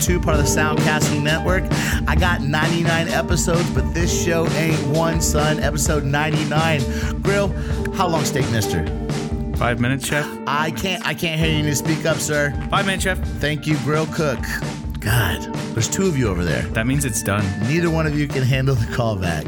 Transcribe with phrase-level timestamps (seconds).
[0.00, 1.64] 212, part of the Soundcasting Network.
[2.08, 5.58] I got 99 episodes, but this show ain't one, son.
[5.60, 7.20] Episode 99.
[7.22, 7.48] Grill,
[7.94, 8.86] how long steak, mister?
[9.56, 10.24] Five minutes, chef.
[10.46, 12.52] I can't I can't hear you need to speak up, sir.
[12.70, 13.18] Five minutes, chef.
[13.40, 14.38] Thank you, Grill Cook.
[15.00, 15.42] God,
[15.74, 16.62] there's two of you over there.
[16.62, 17.44] That means it's done.
[17.68, 19.46] Neither one of you can handle the callback.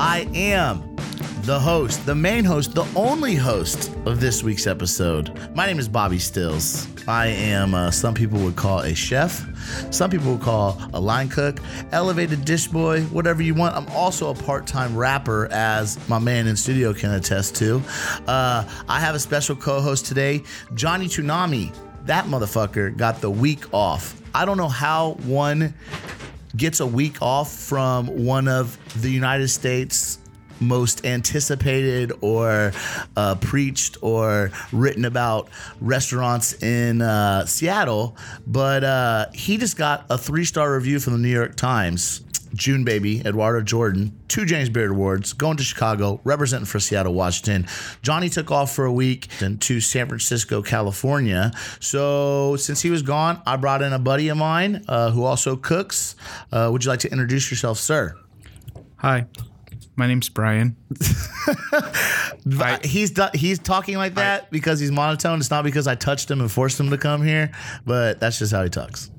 [0.00, 0.96] I am
[1.42, 5.38] the host, the main host, the only host of this week's episode.
[5.54, 6.88] My name is Bobby Stills.
[7.08, 9.46] I am, uh, some people would call a chef,
[9.92, 11.60] some people would call a line cook,
[11.92, 13.76] elevated dish boy, whatever you want.
[13.76, 17.82] I'm also a part time rapper, as my man in studio can attest to.
[18.26, 20.42] Uh, I have a special co host today,
[20.74, 21.74] Johnny Tsunami.
[22.06, 24.20] That motherfucker got the week off.
[24.34, 25.74] I don't know how one
[26.56, 30.18] gets a week off from one of the United States
[30.60, 32.72] most anticipated or
[33.16, 35.48] uh, preached or written about
[35.80, 41.18] restaurants in uh, Seattle, but uh, he just got a three star review from the
[41.18, 42.22] New York Times.
[42.54, 47.66] JuneBaby, Eduardo Jordan, two James Beard Awards, going to Chicago, representing for Seattle, Washington.
[48.02, 51.52] Johnny took off for a week to San Francisco, California.
[51.80, 55.56] So since he was gone, I brought in a buddy of mine uh, who also
[55.56, 56.16] cooks.
[56.50, 58.16] Uh, would you like to introduce yourself, sir?
[58.96, 59.26] Hi,
[59.96, 60.76] my name's Brian.
[61.72, 65.40] I, he's he's talking like that because he's monotone.
[65.40, 67.50] It's not because I touched him and forced him to come here,
[67.84, 69.10] but that's just how he talks.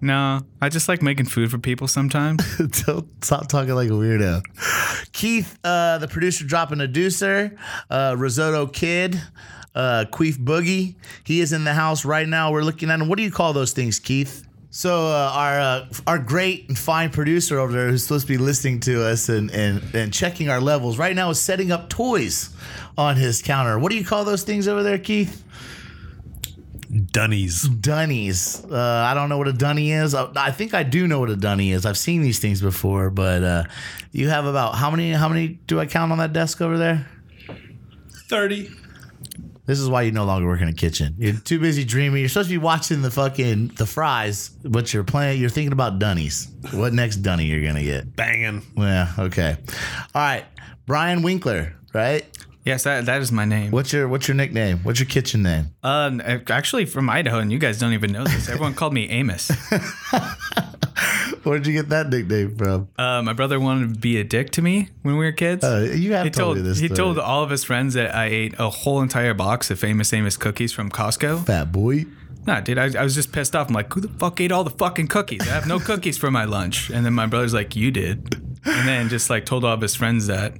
[0.00, 2.42] No, I just like making food for people sometimes.
[2.86, 4.42] Don't stop talking like a weirdo.
[5.12, 7.58] Keith, uh, the producer, dropping a deucer.
[7.90, 9.20] Uh, Risotto Kid,
[9.74, 10.94] uh, Queef Boogie.
[11.24, 12.50] He is in the house right now.
[12.50, 13.08] We're looking at him.
[13.08, 14.46] What do you call those things, Keith?
[14.72, 18.38] So uh, our uh, our great and fine producer over there, who's supposed to be
[18.38, 22.50] listening to us and, and and checking our levels right now, is setting up toys
[22.96, 23.78] on his counter.
[23.80, 25.44] What do you call those things over there, Keith?
[27.12, 27.68] Dunnies.
[27.68, 28.64] Dunnies.
[28.64, 30.14] Uh, I don't know what a dunny is.
[30.14, 31.84] I, I think I do know what a dunny is.
[31.84, 33.64] I've seen these things before, but uh,
[34.12, 35.12] you have about how many?
[35.12, 37.08] How many do I count on that desk over there?
[38.28, 38.70] 30.
[39.66, 41.14] This is why you no longer work in a kitchen.
[41.18, 42.20] You're too busy dreaming.
[42.20, 45.40] You're supposed to be watching the fucking the fries, but you're playing.
[45.40, 46.48] You're thinking about dunnies.
[46.72, 48.16] What next dunny you're gonna get?
[48.16, 48.62] Banging.
[48.76, 49.12] Yeah.
[49.18, 49.56] Okay.
[50.14, 50.44] All right.
[50.86, 51.74] Brian Winkler.
[51.92, 52.24] Right.
[52.64, 53.70] yes, that, that is my name.
[53.70, 54.78] What's your What's your nickname?
[54.82, 55.66] What's your kitchen name?
[55.82, 58.48] Uh, actually, from Idaho, and you guys don't even know this.
[58.48, 59.50] Everyone called me Amos.
[61.42, 62.88] Where did you get that nickname from?
[62.98, 65.64] Uh, my brother wanted to be a dick to me when we were kids.
[65.64, 66.78] Uh, you have he told, told me this.
[66.78, 66.96] he story.
[66.96, 70.36] told all of his friends that I ate a whole entire box of famous Amos
[70.36, 71.46] cookies from Costco.
[71.46, 72.06] fat boy.
[72.46, 73.68] Nah, dude, I, I was just pissed off.
[73.68, 75.42] I'm like, who the fuck ate all the fucking cookies?
[75.42, 76.88] I have no cookies for my lunch.
[76.90, 78.34] And then my brother's like, you did.
[78.64, 80.54] And then just like told all of his friends that.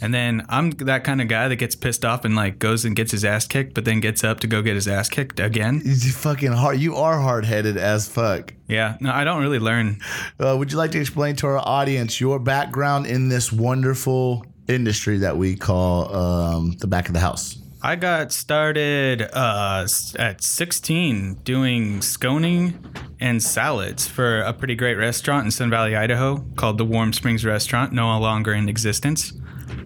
[0.00, 2.94] And then I'm that kind of guy that gets pissed off and like goes and
[2.94, 5.82] gets his ass kicked, but then gets up to go get his ass kicked again.
[5.84, 6.78] You fucking hard.
[6.78, 8.54] You are hard headed as fuck.
[8.68, 10.00] Yeah, no, I don't really learn.
[10.38, 15.18] Uh, would you like to explain to our audience your background in this wonderful industry
[15.18, 17.58] that we call um, the back of the house?
[17.80, 19.86] I got started uh,
[20.18, 22.84] at 16 doing sconing
[23.20, 27.44] and salads for a pretty great restaurant in Sun Valley, Idaho called the Warm Springs
[27.44, 29.32] Restaurant, no longer in existence.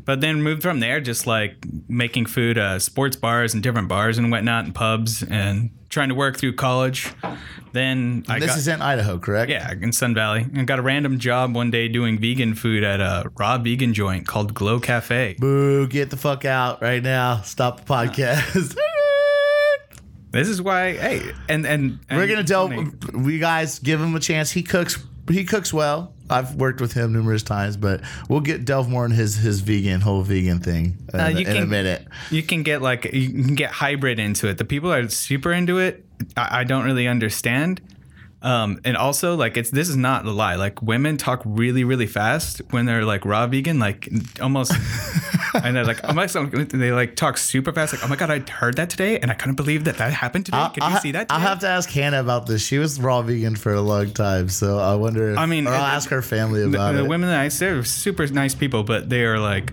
[0.04, 4.18] But then moved from there, just like making food, uh, sports bars and different bars
[4.18, 7.12] and whatnot, and pubs, and trying to work through college.
[7.72, 9.50] Then I this got is in Idaho, correct?
[9.50, 13.00] yeah in Sun Valley, and got a random job one day doing vegan food at
[13.00, 15.36] a raw vegan joint called Glow Cafe.
[15.38, 17.40] Boo, get the fuck out right now.
[17.42, 18.76] Stop the podcast.
[20.32, 23.14] This is why, hey, and and, and We're gonna delve.
[23.14, 24.50] We guys give him a chance.
[24.50, 24.98] He cooks.
[25.30, 26.14] He cooks well.
[26.28, 30.00] I've worked with him numerous times, but we'll get delve more in his his vegan
[30.00, 32.08] whole vegan thing in, Uh, in a minute.
[32.30, 34.56] you can get like you can get hybrid into it.
[34.58, 36.04] The people are super into it,
[36.36, 37.80] I, I don't really understand.
[38.42, 40.56] Um, and also like it's this is not a lie.
[40.56, 44.08] Like women talk really really fast when they're like raw vegan, like
[44.40, 44.72] almost,
[45.54, 47.92] and they're like oh my, they like talk super fast.
[47.92, 50.46] Like oh my god, I heard that today, and I couldn't believe that that happened
[50.46, 50.66] today.
[50.74, 51.28] Could you I'll, see that?
[51.30, 52.66] I'll have to ask Hannah about this.
[52.66, 55.30] She was raw vegan for a long time, so I wonder.
[55.30, 57.02] If, I mean, or I'll ask her family about the it.
[57.02, 59.70] The women that I say are super nice people, but they are like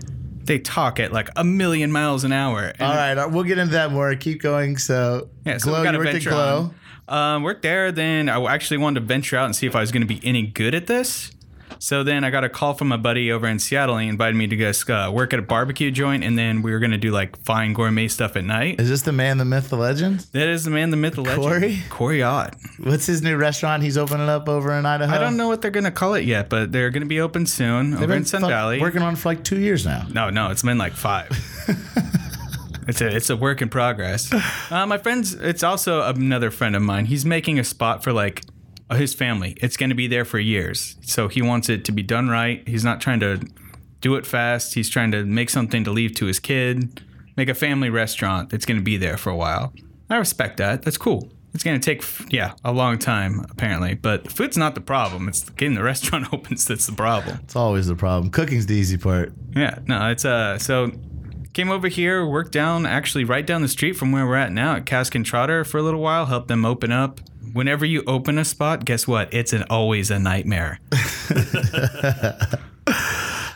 [0.50, 2.72] they talk at like a million miles an hour.
[2.80, 4.14] All right, uh, we'll get into that more.
[4.16, 4.78] Keep going.
[4.78, 6.58] So, Yeah, so Glow, you worked at Glow.
[6.58, 6.74] on.
[7.10, 7.92] Um, worked there.
[7.92, 10.20] Then I actually wanted to venture out and see if I was going to be
[10.24, 11.32] any good at this.
[11.78, 13.96] So then I got a call from a buddy over in Seattle.
[13.96, 16.78] He invited me to go uh, work at a barbecue joint, and then we were
[16.78, 18.78] going to do like fine gourmet stuff at night.
[18.78, 20.20] Is this the man, the myth, the legend?
[20.32, 21.42] That is the man, the myth, the legend.
[21.42, 21.78] Corey?
[21.88, 22.54] Corey Ott.
[22.80, 25.14] What's his new restaurant he's opening up over in Idaho?
[25.14, 27.20] I don't know what they're going to call it yet, but they're going to be
[27.20, 28.78] open soon They've over in Sun Valley.
[28.78, 30.06] working on it for like two years now.
[30.12, 31.30] No, no, it's been like five.
[32.90, 34.32] It's a it's a work in progress.
[34.70, 37.06] Uh, my friends, it's also another friend of mine.
[37.06, 38.44] He's making a spot for like
[38.88, 39.56] uh, his family.
[39.60, 42.66] It's going to be there for years, so he wants it to be done right.
[42.68, 43.40] He's not trying to
[44.00, 44.74] do it fast.
[44.74, 47.02] He's trying to make something to leave to his kid,
[47.36, 49.72] make a family restaurant that's going to be there for a while.
[50.08, 50.82] I respect that.
[50.82, 51.30] That's cool.
[51.52, 55.28] It's going to take, yeah, a long time apparently, but food's not the problem.
[55.28, 57.40] It's getting the restaurant opens that's the problem.
[57.42, 58.30] It's always the problem.
[58.30, 59.32] Cooking's the easy part.
[59.54, 60.92] Yeah, no, it's uh so
[61.60, 64.76] came over here, worked down actually right down the street from where we're at now
[64.76, 67.20] at Cask and Trotter for a little while, helped them open up.
[67.52, 69.34] Whenever you open a spot, guess what?
[69.34, 70.80] It's an always a nightmare.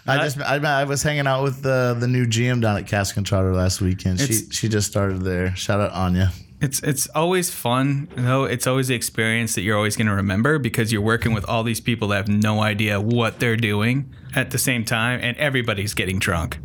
[0.06, 3.16] I just I, I was hanging out with the the new GM down at Cask
[3.16, 4.20] and Trotter last weekend.
[4.20, 5.56] She she just started there.
[5.56, 6.30] Shout out Anya.
[6.60, 8.44] It's it's always fun, though.
[8.44, 11.62] It's always the experience that you're always going to remember because you're working with all
[11.62, 15.94] these people that have no idea what they're doing at the same time, and everybody's
[15.94, 16.58] getting drunk.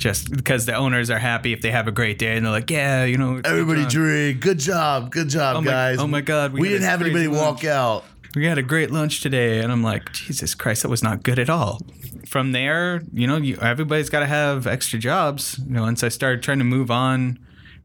[0.00, 2.70] Just because the owners are happy if they have a great day, and they're like,
[2.70, 3.90] "Yeah, you know, Everybody drunk.
[3.92, 4.40] drink.
[4.40, 5.10] Good job.
[5.12, 5.98] Good job, Oh my- guys.
[5.98, 8.04] oh my God, we We, didn't have anybody crazy walk out.
[8.34, 11.36] we had a great lunch today and i'm like jesus christ that was not good
[11.40, 11.80] at all
[12.28, 16.08] from there you know you, everybody's got to have extra jobs you know once i
[16.08, 17.36] started trying to move on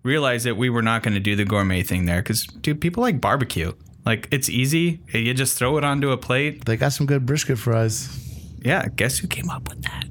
[0.04, 3.02] realized that we were not going to do the gourmet thing there because dude people
[3.02, 3.72] like barbecue
[4.06, 7.58] like it's easy you just throw it onto a plate They got some good brisket
[7.58, 8.08] fries.
[8.64, 10.06] yeah guess who came up with that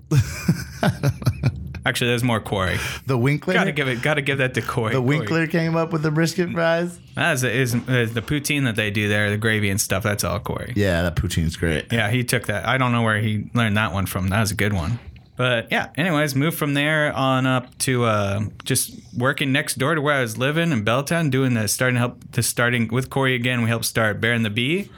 [1.85, 3.55] actually there's more corey The Winkler.
[3.55, 5.19] gotta give it gotta give that to corey the Corey.
[5.19, 6.99] Winkler came up with the brisket fries.
[7.15, 10.25] That is, is, is the poutine that they do there the gravy and stuff that's
[10.25, 11.93] all corey Yeah, that poutine's great.
[11.93, 12.67] Yeah, he took that.
[12.67, 14.29] I don't know where he learned that one from.
[14.29, 14.99] That was a good one.
[15.37, 20.01] But yeah, anyways, moved from there on up to uh, just working next door to
[20.01, 23.63] where I was living in Belltown, doing the starting help to starting with Corey again.
[23.63, 24.91] We helped start Bear and the Bee.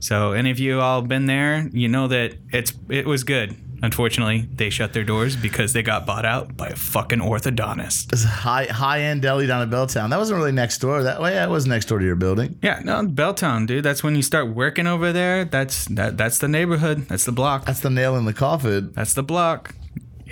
[0.00, 3.56] So any of you all been there, you know that it's it was good.
[3.82, 8.12] Unfortunately, they shut their doors because they got bought out by a fucking orthodontist.
[8.12, 10.10] It's a high high end deli down in Belltown.
[10.10, 11.02] That wasn't really next door.
[11.02, 12.58] That way, yeah, it was next door to your building.
[12.62, 13.84] Yeah, no, Belltown, dude.
[13.84, 15.44] That's when you start working over there.
[15.44, 16.16] That's that.
[16.16, 17.06] That's the neighborhood.
[17.08, 17.66] That's the block.
[17.66, 18.92] That's the nail in the coffin.
[18.94, 19.74] That's the block.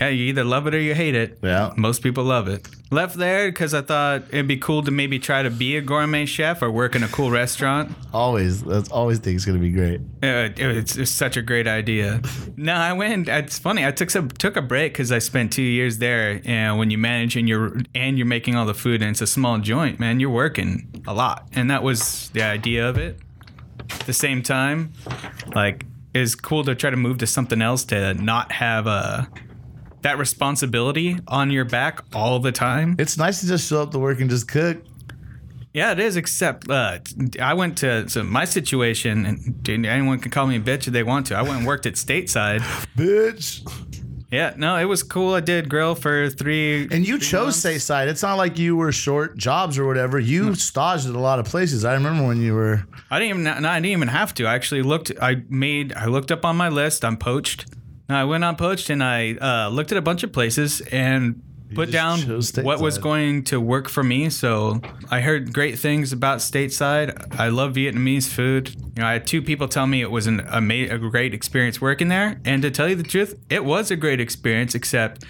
[0.00, 1.38] Yeah, you either love it or you hate it.
[1.42, 1.72] Yeah.
[1.76, 2.68] Most people love it.
[2.90, 6.26] Left there because I thought it'd be cool to maybe try to be a gourmet
[6.26, 7.92] chef or work in a cool restaurant.
[8.12, 10.00] Always, that's always think it's gonna be great.
[10.22, 12.20] Uh, it's, it's such a great idea.
[12.56, 13.28] No, I went.
[13.28, 13.84] It's funny.
[13.86, 16.40] I took some took a break because I spent two years there.
[16.44, 19.26] And when you manage and you're and you're making all the food and it's a
[19.26, 21.48] small joint, man, you're working a lot.
[21.54, 23.18] And that was the idea of it.
[23.90, 24.92] At the same time,
[25.54, 29.28] like it's cool to try to move to something else to not have a
[30.06, 32.94] that responsibility on your back all the time.
[32.96, 34.78] It's nice to just show up to work and just cook.
[35.74, 36.16] Yeah, it is.
[36.16, 37.00] Except uh,
[37.42, 41.02] I went to so my situation, and anyone can call me a bitch if they
[41.02, 41.34] want to.
[41.34, 42.60] I went and worked at Stateside.
[42.96, 43.68] Bitch.
[44.30, 45.34] Yeah, no, it was cool.
[45.34, 46.88] I did grill for three.
[46.90, 48.06] And you chose Stateside.
[48.06, 50.18] It's not like you were short jobs or whatever.
[50.20, 51.84] You staged at a lot of places.
[51.84, 52.86] I remember when you were.
[53.10, 53.62] I didn't even.
[53.62, 54.46] No, I didn't even have to.
[54.46, 55.10] I actually looked.
[55.20, 55.92] I made.
[55.94, 57.04] I looked up on my list.
[57.04, 57.66] I'm poached.
[58.08, 61.42] I went on poached and I uh, looked at a bunch of places and
[61.74, 62.20] put down
[62.62, 64.30] what was going to work for me.
[64.30, 67.38] So I heard great things about stateside.
[67.38, 68.74] I love Vietnamese food.
[68.74, 71.80] You know, I had two people tell me it was an ama- a great experience
[71.80, 74.74] working there, and to tell you the truth, it was a great experience.
[74.74, 75.24] Except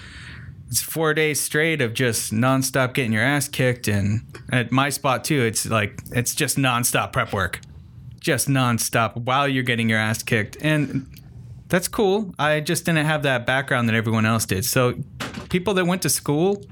[0.68, 4.20] it's four days straight of just nonstop getting your ass kicked, and
[4.52, 7.60] at my spot too, it's like it's just nonstop prep work,
[8.20, 11.08] just nonstop while you're getting your ass kicked, and
[11.68, 12.34] that's cool.
[12.38, 14.64] I just didn't have that background that everyone else did.
[14.64, 14.94] So
[15.48, 16.64] people that went to school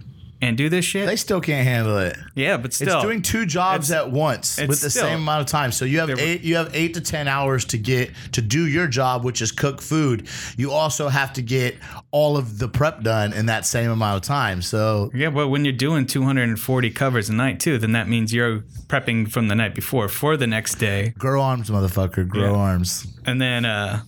[0.42, 2.18] and do this shit, They still can't handle it.
[2.34, 5.20] yeah, but still, It's doing two jobs It's- at once it's with the still- same
[5.20, 5.72] amount of time.
[5.72, 6.42] So you have eight.
[6.42, 9.80] You have eight to ten hours to get to do your job, which is cook
[9.80, 10.26] food.
[10.58, 11.76] You also have to get
[12.10, 14.60] all of the prep done in that same amount of time.
[14.60, 18.64] So Yeah, but when you're doing 240 covers a night too, then that means you're
[18.86, 21.14] prepping from the night before for the next day.
[21.16, 22.28] grow arms, motherfucker.
[22.28, 22.58] Grow Yeah.
[22.58, 23.06] arms.
[23.24, 24.00] And then, uh,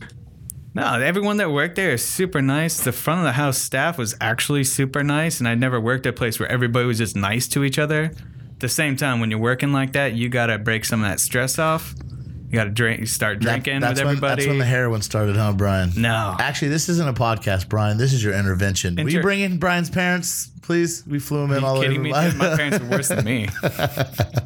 [0.77, 2.81] no, everyone that worked there is super nice.
[2.85, 6.11] The front of the house staff was actually super nice, and I'd never worked at
[6.11, 8.05] a place where everybody was just nice to each other.
[8.51, 11.19] At the same time, when you're working like that, you gotta break some of that
[11.19, 11.95] stress off.
[12.49, 14.43] You gotta drink, start drinking that's with when, everybody.
[14.43, 15.93] That's when the heroin started, huh, Brian?
[15.97, 17.97] no, Actually, this isn't a podcast, Brian.
[17.97, 18.97] This is your intervention.
[18.97, 21.07] Will you Inter- bring in Brian's parents, please?
[21.07, 22.13] We flew them in all Are you kidding me?
[22.13, 23.49] Dude, my parents were worse than me.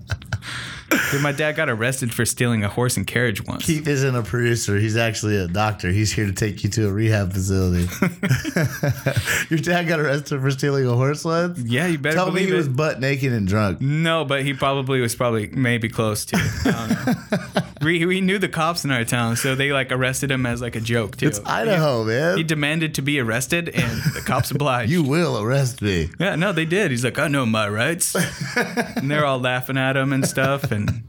[1.11, 3.64] Dude, my dad got arrested for stealing a horse and carriage once.
[3.67, 4.76] Keith isn't a producer.
[4.79, 5.90] He's actually a doctor.
[5.90, 7.88] He's here to take you to a rehab facility.
[9.50, 11.59] Your dad got arrested for stealing a horse once?
[11.61, 12.55] yeah, you better Tell me he it.
[12.55, 13.81] was butt naked and drunk.
[13.81, 16.37] No, but he probably was probably maybe close to.
[16.37, 17.62] I don't know.
[17.83, 20.76] we, we knew the cops in our town, so they like arrested him as like
[20.76, 21.26] a joke too.
[21.26, 22.37] It's Idaho, man.
[22.38, 24.90] He demanded to be arrested, and the cops obliged.
[24.93, 26.09] you will arrest me.
[26.21, 26.90] Yeah, no, they did.
[26.90, 28.14] He's like, I know my rights.
[28.57, 30.71] and they're all laughing at him and stuff.
[30.71, 31.00] And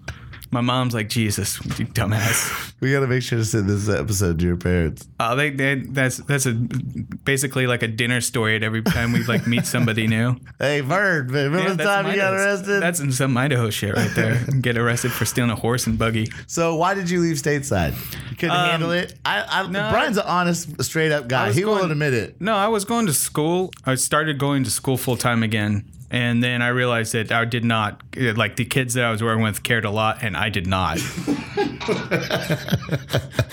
[0.51, 2.73] my mom's like, Jesus, you dumbass.
[2.81, 5.07] We got to make sure to send this episode to your parents.
[5.19, 9.23] Oh, they, they that's that's a basically like a dinner story at every time we
[9.23, 10.35] like meet somebody new.
[10.59, 12.81] Hey, Bird, remember Yeah, the time you got arrested?
[12.83, 14.43] That's in some Idaho shit right there.
[14.61, 16.31] Get arrested for stealing a horse and buggy.
[16.47, 17.93] so why did you leave stateside?
[18.29, 19.17] You couldn't Um, handle it.
[19.25, 19.89] I, I no.
[19.91, 21.51] Brian's an honest, straight up guy.
[21.51, 22.39] He will going- admit it.
[22.39, 23.71] No, I was going to school.
[23.85, 25.85] I started going to school full time again.
[26.13, 29.43] And then I realized that I did not, like the kids that I was working
[29.43, 30.99] with cared a lot, and I did not.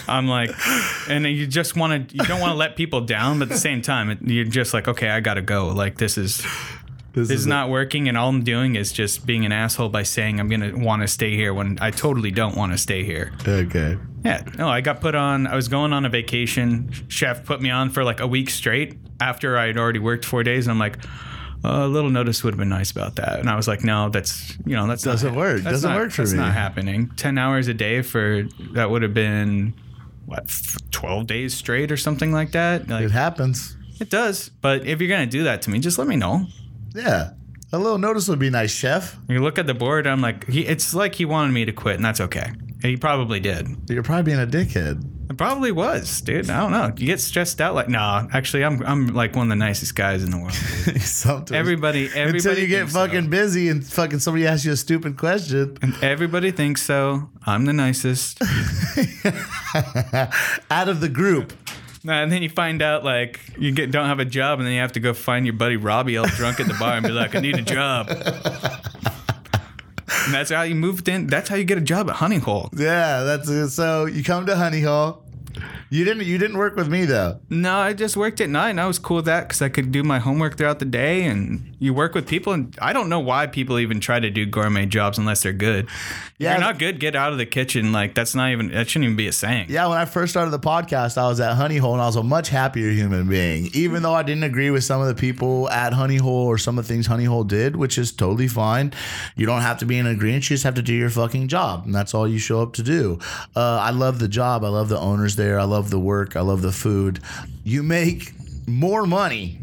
[0.08, 0.50] I'm like,
[1.08, 3.60] and you just want to, you don't want to let people down, but at the
[3.60, 5.68] same time, it- you're just like, okay, I got to go.
[5.68, 6.38] Like, this is,
[7.14, 8.08] This, this is not working.
[8.08, 11.02] And all I'm doing is just being an asshole by saying I'm going to want
[11.02, 13.32] to stay here when I totally don't want to stay here.
[13.46, 13.96] okay.
[14.24, 15.46] Yeah, no, I got put on.
[15.46, 16.90] I was going on a vacation.
[17.08, 20.42] Chef put me on for like a week straight after I had already worked four
[20.42, 20.66] days.
[20.66, 21.08] And I'm like, "Uh,
[21.64, 23.40] a little notice would have been nice about that.
[23.40, 25.62] And I was like, no, that's you know that's Doesn't not, work.
[25.62, 26.38] Doesn't not- work for that's me.
[26.38, 27.10] not happening.
[27.16, 29.74] Ten hours a day for that would have been
[30.26, 30.48] what
[30.90, 32.88] twelve days straight or something like that.
[32.88, 33.76] Like It happens.
[34.00, 34.50] it does.
[34.60, 36.46] But if you're gonna do that to me, just let me know.
[36.94, 37.30] Yeah.
[37.72, 39.18] A little notice would be nice, chef.
[39.28, 40.06] You look at the board.
[40.06, 42.50] I'm like, he, it's like he wanted me to quit, and that's okay.
[42.82, 43.68] He probably did.
[43.88, 45.04] You're probably being a dickhead.
[45.30, 46.48] I probably was, dude.
[46.48, 46.86] I don't know.
[46.96, 48.26] You get stressed out like no.
[48.32, 50.52] Actually, I'm I'm like one of the nicest guys in the world.
[51.00, 51.52] Sometimes.
[51.52, 52.38] Everybody, everybody.
[52.38, 53.06] Until you get thinks so.
[53.06, 55.76] fucking busy and fucking somebody asks you a stupid question.
[55.82, 57.28] And everybody thinks so.
[57.44, 58.40] I'm the nicest.
[60.70, 61.52] Out of the group.
[62.08, 64.80] and then you find out like you get don't have a job, and then you
[64.80, 67.34] have to go find your buddy Robbie all drunk at the bar and be like,
[67.34, 68.08] I need a job.
[70.28, 71.26] And that's how you moved in.
[71.26, 72.68] That's how you get a job at Honey Hole.
[72.76, 73.74] Yeah, that's.
[73.74, 75.22] So you come to Honey Hole.
[75.90, 77.40] You didn't you didn't work with me though.
[77.48, 79.90] No, I just worked at night, and I was cool with that because I could
[79.90, 81.24] do my homework throughout the day.
[81.24, 84.44] And you work with people, and I don't know why people even try to do
[84.44, 85.88] gourmet jobs unless they're good.
[86.36, 86.52] Yeah.
[86.52, 87.90] If you're not good, get out of the kitchen.
[87.92, 89.66] Like that's not even that shouldn't even be a saying.
[89.70, 92.16] Yeah, when I first started the podcast, I was at Honey Hole and I was
[92.16, 93.70] a much happier human being.
[93.72, 96.78] Even though I didn't agree with some of the people at Honey Hole or some
[96.78, 98.92] of the things Honey Hole did, which is totally fine.
[99.36, 100.48] You don't have to be in agreement.
[100.50, 101.86] You just have to do your fucking job.
[101.86, 103.18] And that's all you show up to do.
[103.56, 104.64] Uh, I love the job.
[104.64, 105.58] I love the owners there.
[105.58, 106.36] I love the work.
[106.36, 107.20] I love the food.
[107.64, 108.32] You make
[108.66, 109.60] more money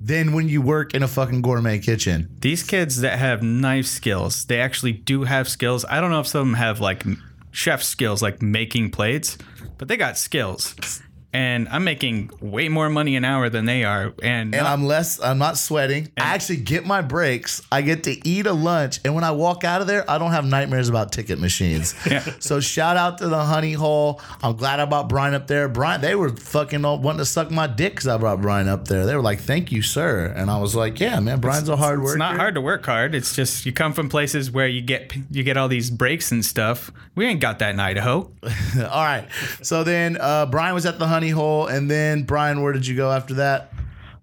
[0.00, 2.34] than when you work in a fucking gourmet kitchen.
[2.40, 5.84] These kids that have knife skills, they actually do have skills.
[5.84, 7.04] I don't know if some of them have like
[7.50, 9.36] chef skills, like making plates,
[9.76, 11.02] but they got skills.
[11.32, 14.14] And I'm making way more money an hour than they are.
[14.22, 15.20] And, and I'm less.
[15.20, 16.10] I'm not sweating.
[16.16, 17.60] I actually get my breaks.
[17.70, 20.30] I get to eat a lunch, and when I walk out of there, I don't
[20.30, 21.94] have nightmares about ticket machines.
[22.08, 22.24] Yeah.
[22.38, 24.22] So shout out to the Honey Hole.
[24.42, 25.68] I'm glad I brought Brian up there.
[25.68, 28.88] Brian, they were fucking all wanting to suck my dick because I brought Brian up
[28.88, 29.04] there.
[29.04, 32.00] They were like, "Thank you, sir," and I was like, "Yeah, man, Brian's a hard
[32.00, 33.14] worker." It's not hard to work hard.
[33.14, 36.42] It's just you come from places where you get you get all these breaks and
[36.42, 36.90] stuff.
[37.14, 38.30] We ain't got that in Idaho.
[38.42, 39.28] all right.
[39.60, 42.96] So then uh, Brian was at the Honey Hole, and then Brian, where did you
[42.96, 43.72] go after that?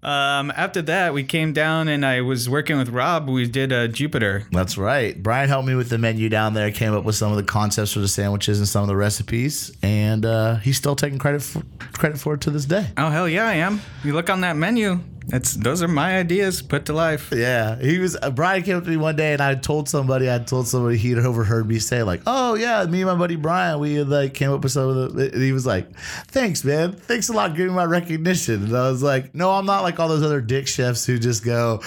[0.02, 3.28] Um, after that, we came down and I was working with Rob.
[3.28, 4.44] We did a Jupiter.
[4.52, 5.20] That's right.
[5.20, 7.92] Brian helped me with the menu down there, came up with some of the concepts
[7.92, 11.62] for the sandwiches and some of the recipes, and uh, he's still taking credit for,
[11.92, 12.86] credit for it to this day.
[12.96, 13.80] Oh hell yeah, I am.
[14.04, 15.00] You look on that menu.
[15.28, 17.32] That's those are my ideas put to life.
[17.34, 18.16] Yeah, he was.
[18.20, 20.96] Uh, Brian came up to me one day, and I told somebody, I told somebody
[20.98, 24.52] he'd overheard me say like, "Oh yeah, me and my buddy Brian, we like came
[24.52, 25.92] up with some of the." And he was like,
[26.28, 26.92] "Thanks, man.
[26.92, 29.80] Thanks a lot, for giving me my recognition." And I was like, "No, I'm not
[29.82, 31.80] like all those other dick chefs who just go,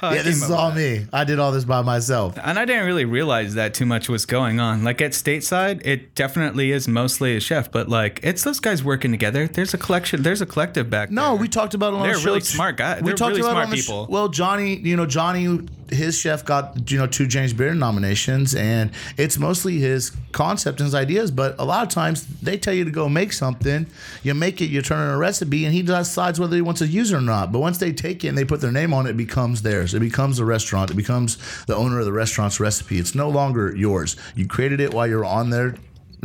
[0.00, 1.06] I yeah, this is all with me.
[1.12, 4.24] I did all this by myself." And I didn't really realize that too much was
[4.24, 4.84] going on.
[4.84, 9.10] Like at stateside, it definitely is mostly a chef, but like it's those guys working
[9.10, 9.46] together.
[9.48, 10.22] There's a collection.
[10.22, 11.42] There's a collective back No, there.
[11.42, 12.46] we talked about it on They're the show really too.
[12.46, 12.85] smart guys.
[13.00, 14.06] We They're talked really about it smart on the sh- people.
[14.08, 18.90] well, Johnny, you know, Johnny, his chef got you know two James Beard nominations, and
[19.16, 21.30] it's mostly his concept and his ideas.
[21.30, 23.86] But a lot of times they tell you to go make something,
[24.22, 26.80] you make it, you turn it in a recipe, and he decides whether he wants
[26.80, 27.52] to use it or not.
[27.52, 29.94] But once they take it and they put their name on it, it becomes theirs.
[29.94, 30.90] It becomes the restaurant.
[30.90, 32.98] It becomes the owner of the restaurant's recipe.
[32.98, 34.16] It's no longer yours.
[34.34, 35.76] You created it while you're on there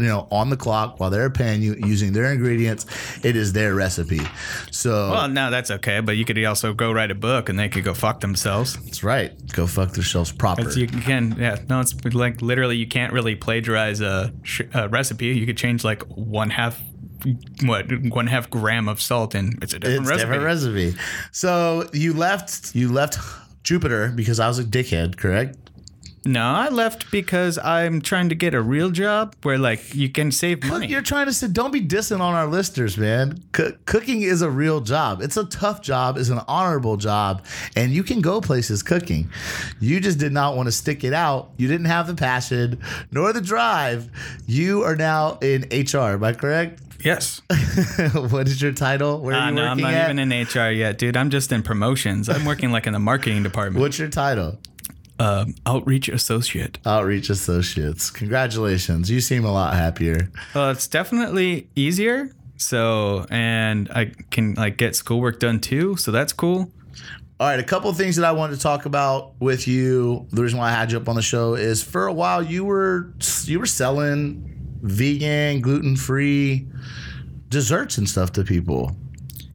[0.02, 2.86] you know, on the clock while they're paying you using their ingredients.
[3.24, 4.22] It is their recipe.
[4.72, 6.00] So Well, no, that's okay.
[6.00, 8.78] But you could also go write a book, and they could go fuck themselves.
[8.84, 9.32] that's right.
[9.54, 10.62] Go fuck themselves proper.
[10.62, 11.60] It's, you can, yeah.
[11.70, 14.34] No, it's like literally, you can't really plagiarize a,
[14.74, 15.28] a recipe.
[15.28, 16.82] You could change like one half,
[17.64, 20.28] what one half gram of salt, and it's a different it's recipe.
[20.28, 20.96] different recipe.
[21.32, 23.20] So you left you left
[23.64, 25.61] Jupiter because I was a dickhead, correct?
[26.24, 30.32] No, I left because I'm trying to get a real job where like you can
[30.32, 30.88] save Look, money.
[30.88, 33.42] you're trying to say, don't be dissing on our listeners, man.
[33.56, 35.24] C- cooking is a real job.
[35.24, 36.18] It's a tough job.
[36.18, 37.44] It's an honorable job,
[37.76, 39.32] and you can go places cooking.
[39.80, 41.50] You just did not want to stick it out.
[41.58, 42.80] You didn't have the passion
[43.12, 44.08] nor the drive.
[44.46, 46.14] You are now in HR.
[46.14, 46.82] Am I correct?
[47.04, 47.42] Yes.
[48.30, 49.22] what is your title?
[49.22, 50.12] Where are Uh, you no, I'm not at?
[50.12, 51.18] even in HR yet, dude.
[51.18, 52.30] I'm just in promotions.
[52.30, 53.82] I'm working like in the marketing department.
[53.82, 54.60] What's your title?
[55.22, 56.80] Uh, outreach associate.
[56.84, 58.10] Outreach Associates.
[58.10, 59.12] Congratulations.
[59.12, 60.32] You seem a lot happier.
[60.56, 62.32] Well, it's definitely easier.
[62.58, 65.96] So, and I can like get schoolwork done too.
[65.98, 66.72] So that's cool.
[67.40, 70.26] All right, a couple of things that I wanted to talk about with you.
[70.32, 72.66] The reason why I had you up on the show is for a while you
[72.66, 73.14] were
[73.44, 76.68] you were selling vegan, gluten free
[77.50, 78.96] desserts and stuff to people.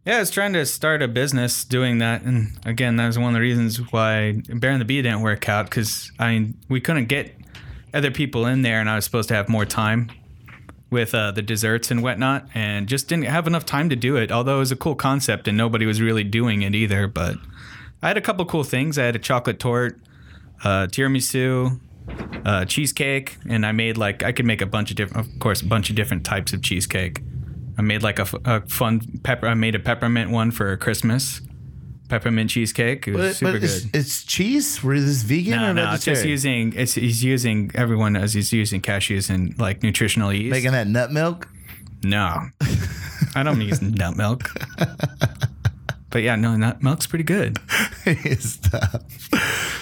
[0.06, 3.26] Yeah, I was trying to start a business doing that, and again, that was one
[3.26, 6.80] of the reasons why Bear and the Bee didn't work out because I mean we
[6.80, 7.34] couldn't get
[7.92, 10.12] other people in there, and I was supposed to have more time
[10.90, 14.30] with uh, the desserts and whatnot, and just didn't have enough time to do it.
[14.30, 17.08] Although it was a cool concept, and nobody was really doing it either.
[17.08, 17.38] But
[18.00, 18.98] I had a couple cool things.
[18.98, 20.00] I had a chocolate tort,
[20.62, 21.80] uh, tiramisu,
[22.44, 25.62] uh, cheesecake, and I made like I could make a bunch of different, of course,
[25.62, 27.22] a bunch of different types of cheesecake.
[27.78, 28.25] I made like a
[28.68, 29.47] fun pepper.
[29.49, 31.40] I made a peppermint one for Christmas.
[32.09, 33.09] Peppermint cheesecake.
[33.09, 33.64] It was But, super but good.
[33.71, 34.83] it's, it's cheese?
[34.83, 36.73] Were this vegan no, or no, it's just using.
[36.75, 40.52] It's he's using everyone as he's using cashews and like nutritional yeast.
[40.52, 41.49] Making that nut milk?
[42.04, 42.42] no,
[43.34, 44.49] I don't use nut milk.
[46.10, 47.58] But yeah, no, nut milk's pretty good.
[48.39, 49.02] Stuff.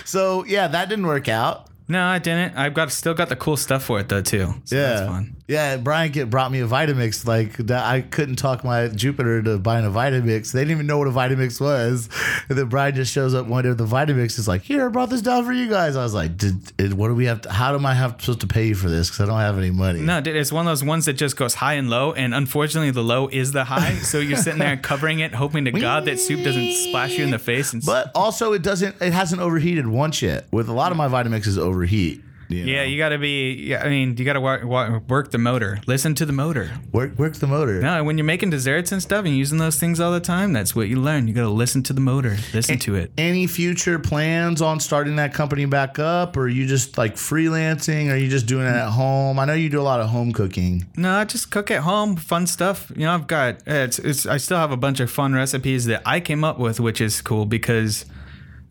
[0.06, 1.68] So yeah, that didn't work out.
[1.86, 2.56] No, I didn't.
[2.56, 4.54] I've got still got the cool stuff for it though too.
[4.64, 5.36] So yeah, that's fun.
[5.48, 5.76] Yeah.
[5.76, 7.26] Brian get, brought me a Vitamix.
[7.26, 10.52] Like that, I couldn't talk my Jupiter to buying a Vitamix.
[10.52, 12.08] They didn't even know what a Vitamix was.
[12.48, 14.38] And then Brian just shows up one day with the Vitamix.
[14.38, 15.96] Is like, here, I brought this down for you guys.
[15.96, 17.42] I was like, did, what do we have?
[17.42, 19.08] To, how am I have supposed to pay you for this?
[19.08, 20.00] Because I don't have any money.
[20.00, 22.90] No, dude, it's one of those ones that just goes high and low, and unfortunately,
[22.90, 23.98] the low is the high.
[24.04, 27.30] So you're sitting there covering it, hoping to God that soup doesn't splash you in
[27.30, 27.72] the face.
[27.72, 29.00] And But also, it doesn't.
[29.00, 30.46] It hasn't overheated once yet.
[30.52, 32.22] With a lot of my Vitamixes overheat.
[32.48, 32.72] You know.
[32.72, 33.54] yeah, you got to be.
[33.54, 34.64] Yeah, I mean, you got to work,
[35.08, 35.80] work the motor.
[35.86, 36.70] Listen to the motor.
[36.92, 37.80] work work the motor.
[37.80, 40.74] No, when you're making desserts and stuff and using those things all the time, that's
[40.74, 41.28] what you learn.
[41.28, 42.36] You got to listen to the motor.
[42.52, 43.12] Listen to it.
[43.18, 48.08] Any future plans on starting that company back up, or are you just like freelancing?
[48.08, 49.38] Or are you just doing it at home?
[49.38, 50.86] I know you do a lot of home cooking.
[50.96, 52.90] No, I just cook at home, fun stuff.
[52.94, 55.86] You know, I've got uh, it's, it's I still have a bunch of fun recipes
[55.86, 58.04] that I came up with, which is cool because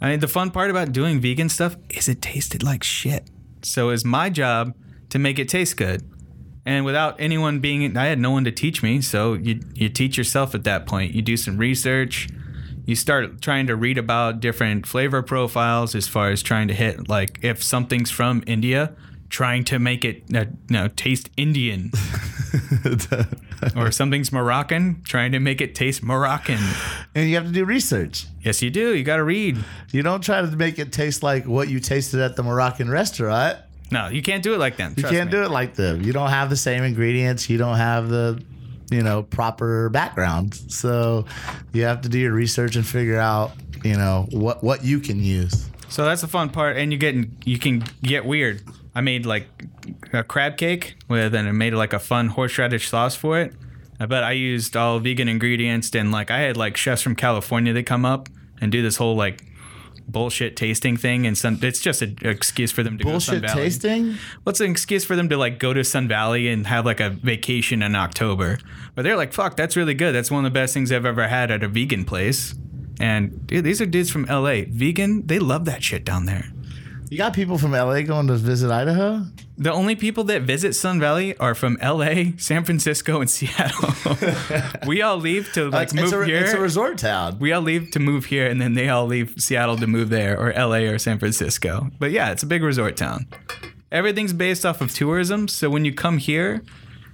[0.01, 3.29] I mean the fun part about doing vegan stuff is it tasted like shit.
[3.65, 4.73] So it's my job
[5.09, 6.09] to make it taste good.
[6.65, 10.17] And without anyone being I had no one to teach me, so you you teach
[10.17, 11.13] yourself at that point.
[11.13, 12.29] You do some research.
[12.85, 17.09] You start trying to read about different flavor profiles as far as trying to hit
[17.09, 18.95] like if something's from India,
[19.33, 21.91] trying to make it uh, no taste Indian
[23.75, 26.59] or something's Moroccan, trying to make it taste Moroccan.
[27.15, 28.27] And you have to do research.
[28.41, 28.93] Yes, you do.
[28.95, 29.57] You got to read.
[29.91, 33.57] You don't try to make it taste like what you tasted at the Moroccan restaurant.
[33.89, 34.93] No, you can't do it like them.
[34.95, 36.03] You can't do it like them.
[36.03, 37.49] You don't have the same ingredients.
[37.49, 38.39] You don't have the,
[38.91, 40.53] you know, proper background.
[40.53, 41.25] So
[41.73, 43.51] you have to do your research and figure out,
[43.83, 45.69] you know, what what you can use.
[45.89, 47.15] So that's the fun part, and you get
[47.45, 48.61] you can get weird.
[48.95, 49.47] I made like
[50.11, 53.53] a crab cake with, and I made like a fun horseradish sauce for it.
[53.99, 57.85] But I used all vegan ingredients, and like I had like chefs from California that
[57.85, 58.29] come up
[58.59, 59.43] and do this whole like
[60.07, 63.35] bullshit tasting thing, and some it's just an excuse for them to go to Sun
[63.39, 63.63] Bullshit Valley.
[63.63, 64.15] tasting.
[64.43, 67.09] What's an excuse for them to like go to Sun Valley and have like a
[67.11, 68.57] vacation in October?
[68.95, 70.13] But they're like, fuck, that's really good.
[70.13, 72.53] That's one of the best things I've ever had at a vegan place.
[72.99, 74.61] And dude, these are dudes from LA.
[74.67, 76.51] Vegan, they love that shit down there.
[77.13, 79.23] You got people from LA going to visit Idaho.
[79.55, 84.17] The only people that visit Sun Valley are from LA, San Francisco, and Seattle.
[84.87, 86.43] we all leave to like move a, here.
[86.43, 87.37] it's a resort town.
[87.37, 90.35] we all leave to move here, and then they all leave Seattle to move there,
[90.39, 91.91] or LA or San Francisco.
[91.99, 93.27] But yeah, it's a big resort town.
[93.91, 95.47] Everything's based off of tourism.
[95.47, 96.63] So when you come here,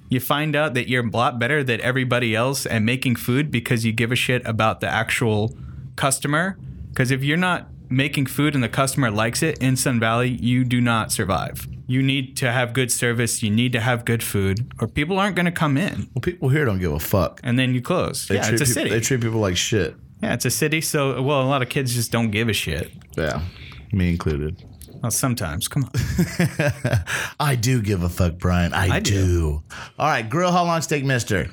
[0.08, 3.84] you find out that you're a lot better than everybody else at making food because
[3.84, 5.58] you give a shit about the actual
[5.98, 6.58] customer.
[6.88, 10.64] Because if you're not making food and the customer likes it in Sun Valley, you
[10.64, 11.68] do not survive.
[11.88, 15.36] You need to have good service, you need to have good food, or people aren't
[15.36, 16.10] going to come in.
[16.14, 17.40] Well, people here don't give a fuck.
[17.44, 18.28] And then you close.
[18.28, 18.90] They yeah, it's a peop- city.
[18.92, 19.96] They treat people like shit.
[20.22, 20.82] yeah, it's a city.
[20.82, 22.92] So, well, a lot of kids just don't give a shit.
[23.18, 23.42] Yeah,
[23.92, 24.64] me included.
[25.02, 25.68] Well, sometimes.
[25.70, 25.92] Come on.
[27.40, 28.74] I do give a fuck, Brian.
[28.74, 29.14] I, I do.
[29.14, 29.64] do.
[29.98, 31.50] All right, grill how long steak, Mister.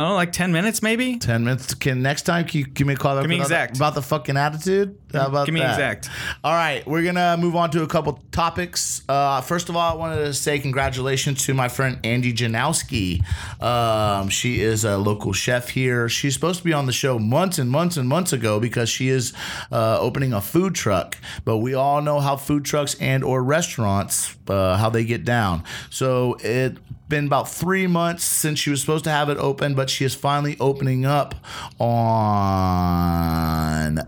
[0.00, 1.18] Oh, like 10 minutes maybe?
[1.18, 1.74] Ten minutes.
[1.74, 3.76] Can next time can you give me a call Give me about, exact.
[3.76, 4.96] about the fucking attitude?
[5.12, 5.72] How about Give me that?
[5.72, 6.08] exact.
[6.44, 9.02] All right, we're gonna move on to a couple topics.
[9.08, 13.24] Uh, first of all, I wanted to say congratulations to my friend Angie Janowski.
[13.60, 16.08] Um, she is a local chef here.
[16.08, 19.08] She's supposed to be on the show months and months and months ago because she
[19.08, 19.32] is
[19.72, 21.16] uh, opening a food truck.
[21.44, 25.64] But we all know how food trucks and or restaurants uh, how they get down.
[25.90, 26.76] So it
[27.08, 30.14] been about three months since she was supposed to have it open, but she is
[30.14, 31.34] finally opening up
[31.80, 33.08] on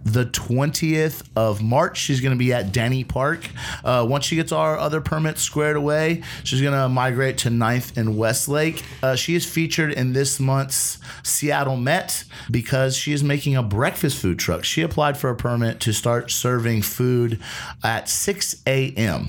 [0.05, 1.99] the 20th of March.
[1.99, 3.49] She's going to be at Denny Park.
[3.85, 7.97] Uh, once she gets our other permits squared away, she's going to migrate to 9th
[7.97, 8.85] and Westlake.
[9.03, 14.21] Uh, she is featured in this month's Seattle Met because she is making a breakfast
[14.21, 14.65] food truck.
[14.65, 17.41] She applied for a permit to start serving food
[17.83, 19.27] at 6 a.m.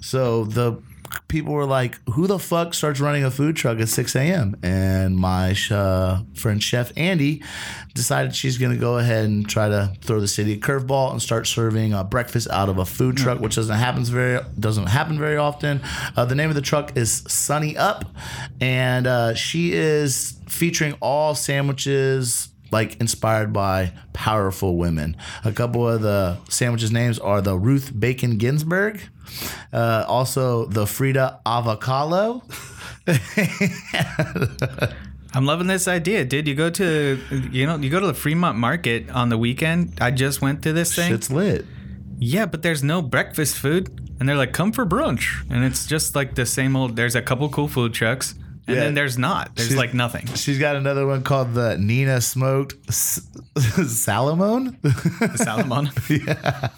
[0.00, 0.80] So the
[1.28, 5.16] people were like, "Who the fuck starts running a food truck at 6 a.m.?" And
[5.16, 7.42] my uh, friend Chef Andy
[7.94, 11.20] decided she's going to go ahead and try to throw the city a curveball and
[11.20, 15.18] start serving uh, breakfast out of a food truck, which doesn't happen very doesn't happen
[15.18, 15.80] very often.
[16.16, 18.04] Uh, the name of the truck is Sunny Up,
[18.60, 25.16] and uh, she is featuring all sandwiches like inspired by powerful women.
[25.44, 29.00] A couple of the sandwiches names are the Ruth Bacon Ginsburg,
[29.72, 32.42] uh, also the Frida Avocado.
[35.34, 36.46] I'm loving this idea, dude.
[36.46, 37.18] You go to
[37.50, 39.98] you know you go to the Fremont Market on the weekend.
[40.00, 41.12] I just went to this thing.
[41.12, 41.64] It's lit.
[42.18, 43.88] Yeah, but there's no breakfast food,
[44.20, 46.96] and they're like, "Come for brunch," and it's just like the same old.
[46.96, 48.34] There's a couple cool food trucks,
[48.72, 48.84] and Yeah.
[48.84, 49.54] then there's not.
[49.56, 50.26] There's She's- like nothing.
[50.34, 53.20] She's got another one called the Nina Smoked S-
[53.56, 54.76] Salamone.
[56.26, 56.68] yeah.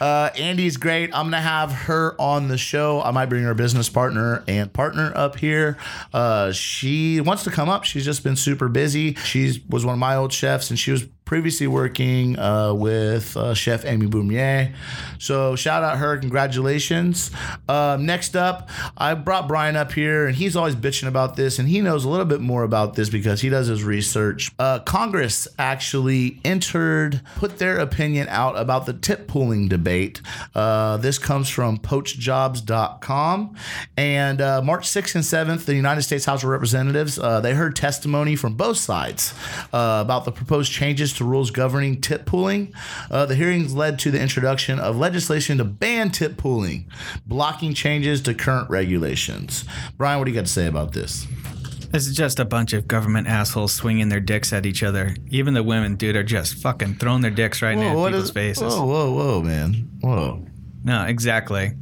[0.00, 1.10] Uh, Andy's great.
[1.14, 3.00] I'm gonna have her on the show.
[3.02, 5.76] I might bring her business partner and partner up here.
[6.12, 7.84] Uh, she wants to come up.
[7.84, 9.14] She's just been super busy.
[9.24, 13.54] She was one of my old chefs, and she was previously working uh, with uh,
[13.54, 14.74] Chef Amy Boumier.
[15.18, 16.18] So shout out her.
[16.18, 17.30] Congratulations.
[17.68, 21.68] Um, next up, I brought Brian up here, and he's always bitching about this, and
[21.68, 24.52] he knows a little bit more about this because he does his research.
[24.58, 30.20] Uh, Congress actually entered, put their opinion out about the tip pooling debate.
[30.54, 33.56] Uh, this comes from poachedjobs.com.
[33.96, 38.36] And uh, March 6th and 7th, the United States House of Representatives, they heard testimony
[38.36, 39.34] from both sides
[39.72, 42.72] about the proposed changes to rules governing tip pooling.
[43.10, 46.90] Uh, the hearings led to the introduction of legislation to ban tip pooling,
[47.26, 49.64] blocking changes to current regulations.
[49.96, 51.26] Brian, what do you got to say about this?
[51.90, 55.14] This is just a bunch of government assholes swinging their dicks at each other.
[55.28, 58.62] Even the women, dude, are just fucking throwing their dicks right in people's is- faces.
[58.74, 59.90] Whoa, whoa, whoa, man.
[60.00, 60.44] Whoa.
[60.82, 61.74] No, exactly.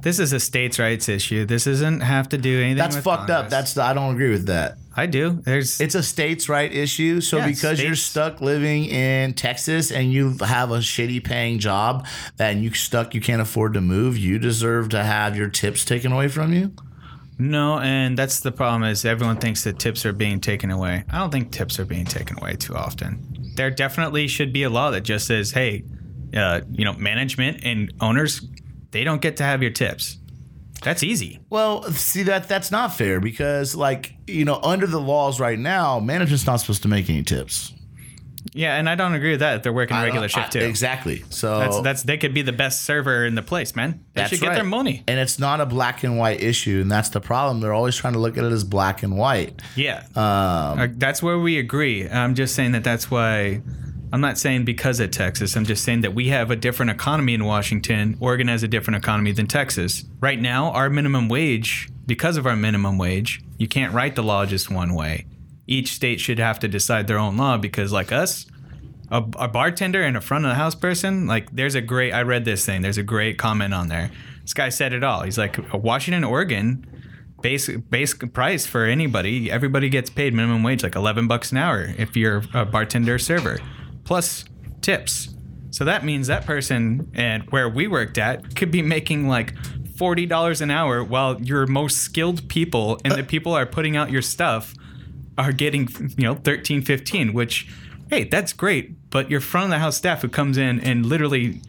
[0.00, 1.44] This is a states' rights issue.
[1.44, 2.78] This doesn't have to do anything.
[2.78, 3.50] That's fucked up.
[3.50, 3.74] Congress.
[3.74, 4.78] That's I don't agree with that.
[4.98, 5.40] I do.
[5.44, 7.20] There's It's a states' right issue.
[7.20, 12.04] So Yeah, because you're stuck living in Texas and you have a shitty paying job
[12.36, 16.10] and you stuck you can't afford to move, you deserve to have your tips taken
[16.10, 16.72] away from you.
[17.38, 18.82] no, and that's the problem.
[18.82, 21.04] Is everyone thinks that tips are being taken away.
[21.10, 23.52] I don't think tips are being taken away too often.
[23.54, 25.84] There definitely should be a law that just says, "Hey,
[26.34, 28.44] uh, you know, management and owners,
[28.90, 30.18] they don't get to have your tips."
[30.82, 31.40] That's easy.
[31.50, 36.00] Well, see that that's not fair because like, you know, under the laws right now,
[36.00, 37.72] management's not supposed to make any tips.
[38.54, 39.62] Yeah, and I don't agree with that.
[39.62, 40.60] They're working I regular shift too.
[40.60, 41.22] Exactly.
[41.28, 44.04] So That's that's they could be the best server in the place, man.
[44.14, 44.54] They should get right.
[44.54, 45.04] their money.
[45.06, 47.60] And it's not a black and white issue, and that's the problem.
[47.60, 49.60] They're always trying to look at it as black and white.
[49.76, 52.08] Yeah, Um, Uh, that's where we agree.
[52.08, 53.60] I'm just saying that that's why.
[54.12, 55.56] I'm not saying because of Texas.
[55.56, 58.16] I'm just saying that we have a different economy in Washington.
[58.20, 60.04] Oregon has a different economy than Texas.
[60.20, 64.46] Right now, our minimum wage, because of our minimum wage, you can't write the law
[64.46, 65.26] just one way.
[65.66, 68.46] Each state should have to decide their own law because, like us,
[69.10, 72.12] a, a bartender and a front of the house person, like there's a great.
[72.12, 72.80] I read this thing.
[72.80, 74.10] There's a great comment on there.
[74.40, 75.22] This guy said it all.
[75.22, 76.86] He's like Washington, Oregon,
[77.42, 79.50] base basic price for anybody.
[79.50, 83.58] Everybody gets paid minimum wage, like eleven bucks an hour if you're a bartender server,
[84.08, 84.46] plus
[84.80, 85.28] tips.
[85.70, 89.54] So that means that person and where we worked at could be making like
[89.98, 94.10] forty dollars an hour, while your most skilled people and the people are putting out
[94.10, 94.74] your stuff
[95.36, 97.68] are getting you know 13 15 which
[98.10, 101.60] hey that's great but your front of the house staff who comes in and literally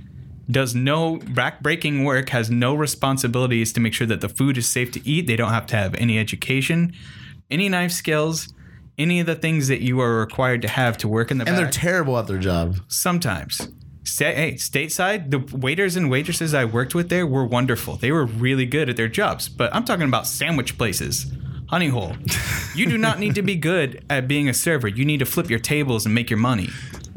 [0.49, 4.91] does no back-breaking work has no responsibilities to make sure that the food is safe
[4.91, 6.91] to eat they don't have to have any education
[7.51, 8.51] any knife skills
[8.99, 11.57] any of the things that you are required to have to work in the and
[11.57, 12.75] they're terrible at their job.
[12.87, 13.69] sometimes
[14.03, 18.25] Sta- hey stateside the waiters and waitresses i worked with there were wonderful they were
[18.25, 21.31] really good at their jobs but i'm talking about sandwich places
[21.69, 22.15] honey hole.
[22.75, 24.87] You do not need to be good at being a server.
[24.87, 26.69] You need to flip your tables and make your money.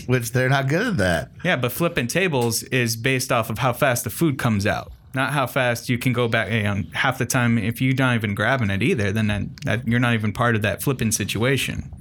[0.07, 1.31] Which they're not good at that.
[1.43, 5.33] Yeah, but flipping tables is based off of how fast the food comes out, not
[5.33, 6.51] how fast you can go back.
[6.51, 9.89] You know, half the time, if you're not even grabbing it either, then that, that
[9.89, 11.93] you're not even part of that flipping situation.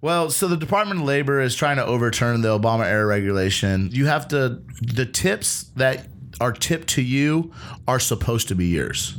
[0.00, 3.88] Well, so the Department of Labor is trying to overturn the Obama era regulation.
[3.92, 6.06] You have to, the tips that
[6.40, 7.52] are tipped to you
[7.86, 9.16] are supposed to be yours.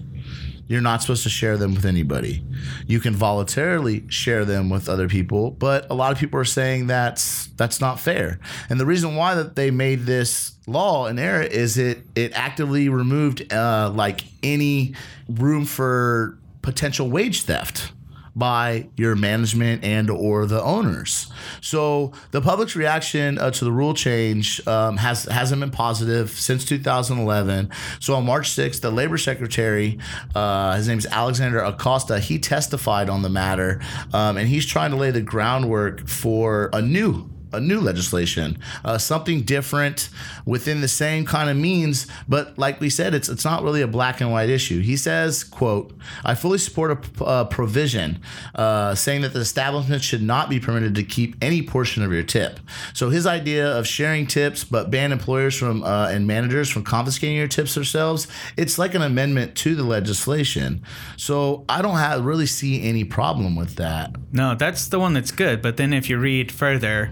[0.67, 2.43] You're not supposed to share them with anybody.
[2.87, 6.87] You can voluntarily share them with other people, but a lot of people are saying
[6.87, 8.39] that's that's not fair.
[8.69, 12.89] And the reason why that they made this law and era is it it actively
[12.89, 14.95] removed uh, like any
[15.29, 17.91] room for potential wage theft
[18.35, 21.31] by your management and or the owners.
[21.61, 26.65] So the public's reaction uh, to the rule change um, has hasn't been positive since
[26.65, 27.71] 2011.
[27.99, 29.97] So on March 6th, the labor secretary,
[30.33, 33.81] uh, his name is Alexander Acosta, he testified on the matter,
[34.13, 38.97] um, and he's trying to lay the groundwork for a new a new legislation, uh,
[38.97, 40.09] something different
[40.45, 42.07] within the same kind of means.
[42.27, 44.81] But like we said, it's it's not really a black and white issue.
[44.81, 48.19] He says, "quote I fully support a, a provision
[48.53, 52.23] uh, saying that the establishment should not be permitted to keep any portion of your
[52.23, 52.59] tip."
[52.93, 57.37] So his idea of sharing tips but ban employers from uh, and managers from confiscating
[57.37, 60.81] your tips themselves, it's like an amendment to the legislation.
[61.17, 64.15] So I don't have, really see any problem with that.
[64.31, 65.61] No, that's the one that's good.
[65.61, 67.11] But then if you read further,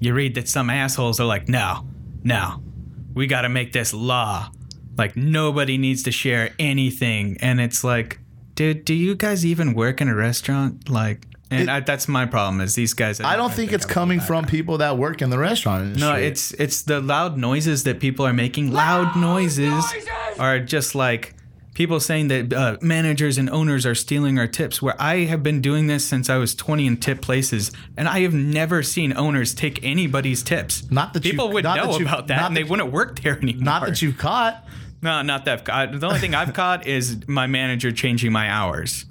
[0.00, 1.86] you read that some assholes are like, no,
[2.24, 2.62] no,
[3.14, 4.50] we got to make this law.
[4.98, 7.36] Like nobody needs to share anything.
[7.40, 8.18] And it's like,
[8.54, 10.88] dude, do you guys even work in a restaurant?
[10.90, 13.20] Like, and It- I, that's my problem is these guys.
[13.20, 16.08] I don't think it's coming from people that work in the restaurant industry.
[16.08, 18.72] No, it's it's the loud noises that people are making.
[18.72, 19.84] Loud noises
[20.38, 21.34] are just like
[21.80, 24.82] people saying that uh, managers and owners are stealing our tips.
[24.82, 28.20] Where I have been doing this since I was 20 in tip places, and I
[28.20, 30.82] have never seen owners take anybody's tips.
[30.90, 33.38] Not that people you- would know that you- about that, and they wouldn't work there
[33.38, 33.64] anymore.
[33.64, 34.62] not that you've caught.
[35.00, 35.70] No, not that.
[35.70, 39.06] I, the only thing I've caught is my manager changing my hours.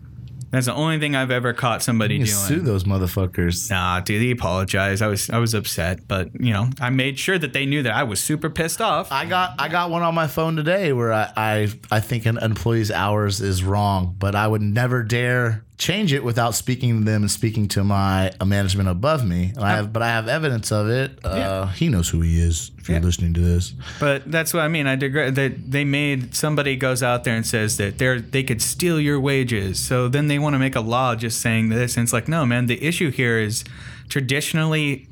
[0.52, 2.38] That's the only thing I've ever caught somebody You doing.
[2.38, 3.70] sue those motherfuckers.
[3.70, 5.02] Nah, dude, he apologized.
[5.02, 7.94] I was I was upset, but you know, I made sure that they knew that
[7.94, 9.12] I was super pissed off.
[9.12, 12.38] I got I got one on my phone today where I I, I think an
[12.40, 17.24] employee's hours is wrong, but I would never dare change it without speaking to them
[17.24, 19.54] and speaking to my uh, management above me.
[19.56, 21.18] And I have, but I have evidence of it.
[21.24, 22.70] Uh, He knows who he is.
[22.78, 24.88] If you're listening to this, But that's what I mean.
[24.88, 25.36] I digress.
[25.36, 29.20] That they made somebody goes out there and says that they're they could steal your
[29.20, 29.80] wages.
[29.80, 32.46] So then they want to make a law just saying this, and it's like, no,
[32.46, 32.66] man.
[32.66, 33.64] The issue here is
[34.10, 35.08] traditionally,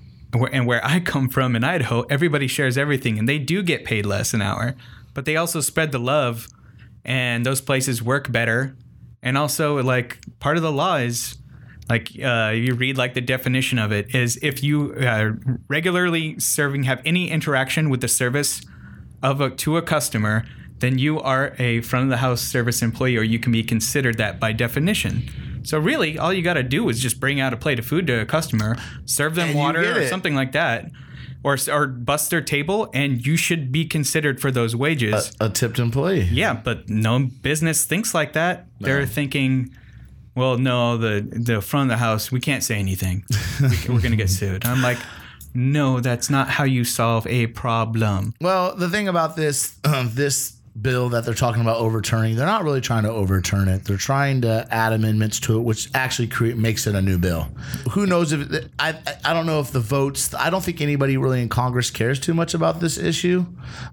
[0.51, 4.05] and where I come from in Idaho, everybody shares everything, and they do get paid
[4.05, 4.75] less an hour,
[5.13, 6.47] but they also spread the love,
[7.05, 8.75] and those places work better.
[9.23, 11.37] And also, like part of the law is
[11.89, 15.31] like uh, you read like the definition of it is if you uh,
[15.67, 18.61] regularly serving have any interaction with the service
[19.23, 20.45] of a to a customer
[20.79, 24.17] then you are a front of the house service employee or you can be considered
[24.17, 25.27] that by definition.
[25.63, 28.05] So really all you got to do is just bring out a plate of food
[28.07, 30.85] to a customer serve them And water or something like that
[31.47, 35.79] or, or bust their table and you should be considered for those wages a tipped
[35.79, 36.23] employee.
[36.29, 38.65] yeah, but no business thinks like that.
[38.81, 39.73] They're thinking,
[40.35, 43.23] well, no, the the front of the house, we can't say anything.
[43.61, 44.65] We, we're gonna get sued.
[44.65, 44.97] I'm like,
[45.53, 48.33] no, that's not how you solve a problem.
[48.41, 52.63] Well, the thing about this um, this bill that they're talking about overturning, they're not
[52.63, 53.83] really trying to overturn it.
[53.85, 57.47] They're trying to add amendments to it, which actually create, makes it a new bill.
[57.91, 60.33] Who knows if I I- don't know if the votes.
[60.33, 63.45] I don't think anybody really in Congress cares too much about this issue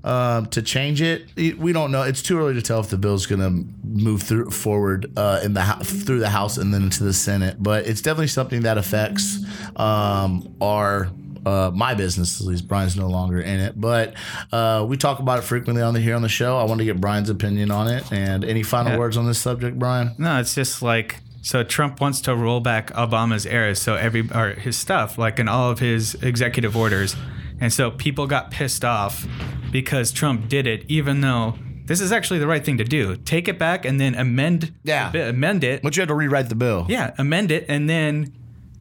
[0.02, 1.28] um, to change it.
[1.58, 2.02] We don't know.
[2.02, 5.54] It's too early to tell if the bill's going to move through forward uh, in
[5.54, 7.56] the through the House and then into the Senate.
[7.62, 9.38] But it's definitely something that affects
[9.76, 11.10] um, our
[11.46, 12.66] uh, my business at least.
[12.68, 14.14] Brian's no longer in it, but
[14.52, 16.58] uh, we talk about it frequently on the here on the show.
[16.58, 18.10] I want to get Brian's opinion on it.
[18.12, 18.98] And any final Yeah.
[18.98, 20.14] words on this subject, Brian?
[20.18, 24.50] No, it's just like so Trump wants to roll back Obama's era, so every or
[24.52, 27.16] his stuff, like in all of his executive orders.
[27.60, 29.26] And so people got pissed off
[29.70, 31.54] because Trump did it, even though
[31.86, 33.16] this is actually the right thing to do.
[33.16, 35.12] Take it back and then amend Yeah.
[35.14, 36.86] amend it But you had to rewrite the bill.
[36.88, 38.32] Yeah, amend it and then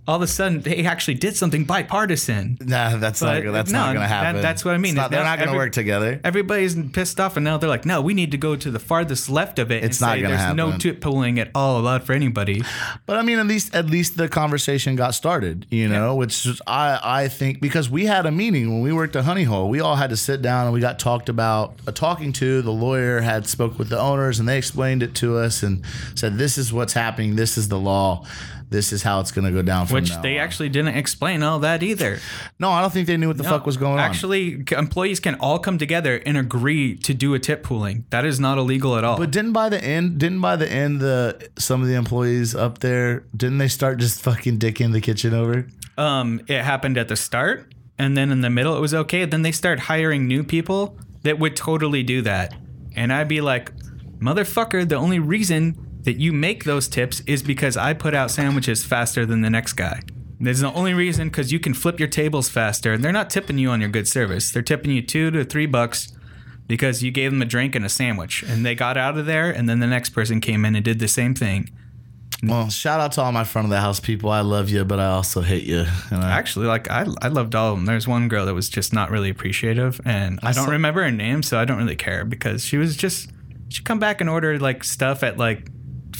[0.07, 2.57] all of a sudden they actually did something bipartisan.
[2.61, 4.41] Nah, that's But not that's no, not gonna that- happen.
[4.41, 4.95] that's what I mean.
[4.95, 6.19] Not- they're not gonna every- work together.
[6.23, 9.29] Everybody's pissed off, and now they're like, "No, we need to go to the farthest
[9.29, 10.57] left of it It's not gonna happen.
[10.57, 10.79] there's no happen.
[10.81, 12.63] tip pooling at all allowed for anybody."
[13.05, 16.61] But I mean, at least at least the conversation got started, you know, which is,
[16.67, 19.79] I I think because we had a meeting when we worked at Honey Hole, we
[19.79, 23.21] all had to sit down and we got talked about uh, talking to the lawyer
[23.21, 25.81] had spoke with the owners and they explained it to us and
[26.15, 28.25] said this is what's happening, this is the law,
[28.73, 30.43] this is how it's going to go down from Which they on.
[30.43, 32.19] actually didn't explain all that either.
[32.59, 33.99] no, I don't think they knew what the fuck was going on.
[33.99, 38.05] Actually, employees can all come together and agree to do a tip pooling.
[38.09, 39.17] That is not illegal at all.
[39.17, 42.79] But didn't by the end, didn't by the end, the some of the employees up
[42.79, 45.67] there, didn't they start just fucking dicking the kitchen over?
[45.97, 49.25] um, it happened at the start, and then in the middle it was okay.
[49.25, 52.55] Then they start hiring new people that would totally do that,
[52.95, 53.71] and I'd be like,
[54.19, 58.83] "Motherfucker, the only reason that you make those tips is because I put out sandwiches
[58.85, 60.01] faster than the next guy."
[60.39, 63.57] There's the only reason because you can flip your tables faster, and they're not tipping
[63.57, 64.51] you on your good service.
[64.51, 66.11] They're tipping you two to three bucks
[66.67, 69.49] because you gave them a drink and a sandwich, and they got out of there,
[69.49, 71.69] and then the next person came in and did the same thing.
[72.45, 74.29] Well, shout out to all my front of the house people.
[74.29, 75.85] I love you, but I also hate you.
[76.11, 77.85] And I- Actually, like I, I loved all of them.
[77.85, 81.11] There's one girl that was just not really appreciative, and I, don't saw- remember her
[81.11, 83.29] name, so I don't really care because she was just
[83.69, 85.69] she'd come back and order like stuff at like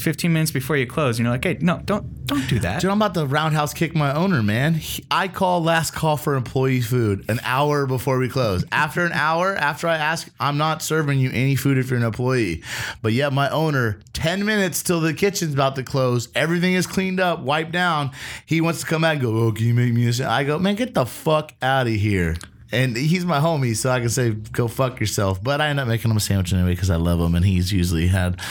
[0.03, 1.17] 15 minutes before you close.
[1.17, 2.81] And you're like, hey, no, don't don't do that.
[2.81, 4.75] Dude, I'm about to roundhouse kick my owner, man.
[4.75, 8.63] He- I call last call for employee food an hour before we close.
[8.71, 12.05] After an hour, after I ask, I'm not serving you any food if you're an
[12.05, 12.63] employee.
[13.01, 17.19] But yet, my owner, 10 minutes till the kitchen's about to close, everything is cleaned
[17.19, 18.11] up, wiped down.
[18.45, 20.43] He wants to come out and go, Oh, can you make me a sa-" I
[20.43, 22.35] go, Man, get the fuck out of here.
[22.73, 25.43] And he's my homie, so I can say, go fuck yourself.
[25.43, 27.35] But I end up making him a sandwich anyway because I love him.
[27.35, 28.41] And he's usually had,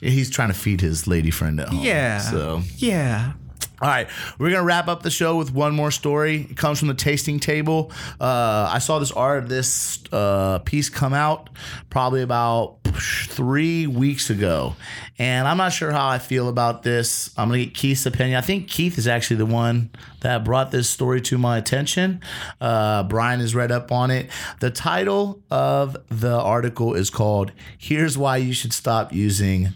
[0.00, 1.84] he's trying to feed his lady friend at home.
[1.84, 2.18] yeah.
[2.18, 2.62] So.
[2.76, 3.34] yeah.
[3.78, 4.08] All right,
[4.38, 6.46] we're gonna wrap up the show with one more story.
[6.50, 7.92] It comes from the tasting table.
[8.18, 11.50] Uh, I saw this art, this uh, piece come out
[11.90, 14.74] probably about three weeks ago,
[15.18, 17.30] and I'm not sure how I feel about this.
[17.36, 18.36] I'm gonna get Keith's opinion.
[18.36, 22.20] I think Keith is actually the one that brought this story to my attention.
[22.60, 24.30] Uh, Brian has read up on it.
[24.60, 29.68] The title of the article is called "Here's Why You Should Stop Using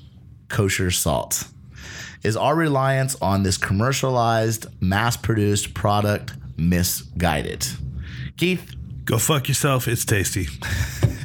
[0.48, 1.48] Kosher Salt."
[2.22, 7.66] is our reliance on this commercialized, mass produced product misguided?
[8.36, 8.74] Keith,
[9.10, 9.88] Go fuck yourself.
[9.88, 10.46] It's tasty.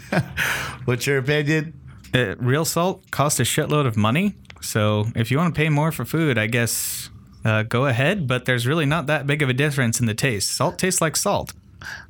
[0.86, 1.79] what's your opinion?
[2.15, 5.91] Uh, real salt costs a shitload of money, so if you want to pay more
[5.91, 7.10] for food, I guess
[7.43, 8.25] uh, go ahead.
[8.25, 10.51] But there's really not that big of a difference in the taste.
[10.51, 11.51] Salt tastes like salt.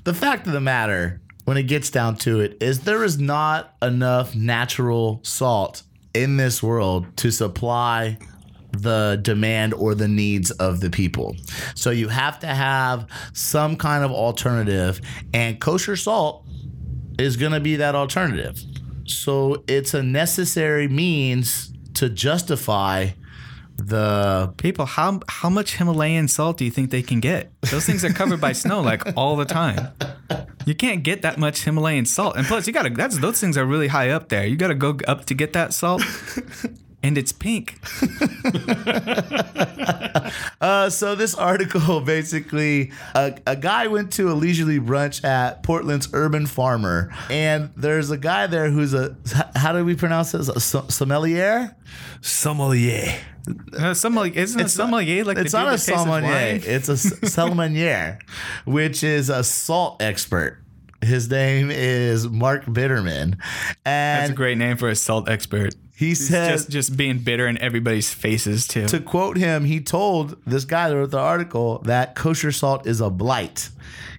[0.04, 3.74] The fact of the matter, when it gets down to it, is there is not
[3.82, 5.82] enough natural salt
[6.14, 8.20] in this world to supply
[8.74, 11.36] the demand or the needs of the people.
[11.74, 15.02] So you have to have some kind of alternative,
[15.34, 16.46] and kosher salt
[17.18, 18.62] is going to be that alternative.
[19.06, 23.10] So it's a necessary means to justify
[23.78, 27.52] the People, how how much Himalayan salt do you think they can get?
[27.72, 29.90] Those things are covered by snow like all the time.
[30.66, 32.90] You can't get that much Himalayan salt, and plus you gotta.
[32.90, 34.46] That's those things are really high up there.
[34.46, 36.02] You gotta go up to get that salt,
[37.06, 37.80] and it's pink.
[40.62, 46.10] Uh, so this article basically, a, a guy went to a leisurely brunch at Portland's
[46.14, 49.16] Urban Farmer, and there's a guy there who's a
[49.56, 50.50] how do we pronounce this?
[50.50, 51.76] A sommelier?
[52.22, 53.16] Sommelier.
[53.78, 56.60] Uh, sommelier, isn't it sommelier like It's not a sommelier.
[56.64, 56.94] It's a
[57.28, 58.20] selmelier,
[58.66, 60.64] which is a salt expert.
[61.02, 63.38] His name is Mark Bitterman,
[63.86, 65.76] and That's a great name for a salt expert.
[65.96, 68.88] He He's says just just being bitter in everybody's faces too.
[68.88, 73.00] to quote him, he told this guy that wrote the article that kosher salt is
[73.02, 73.70] a blight.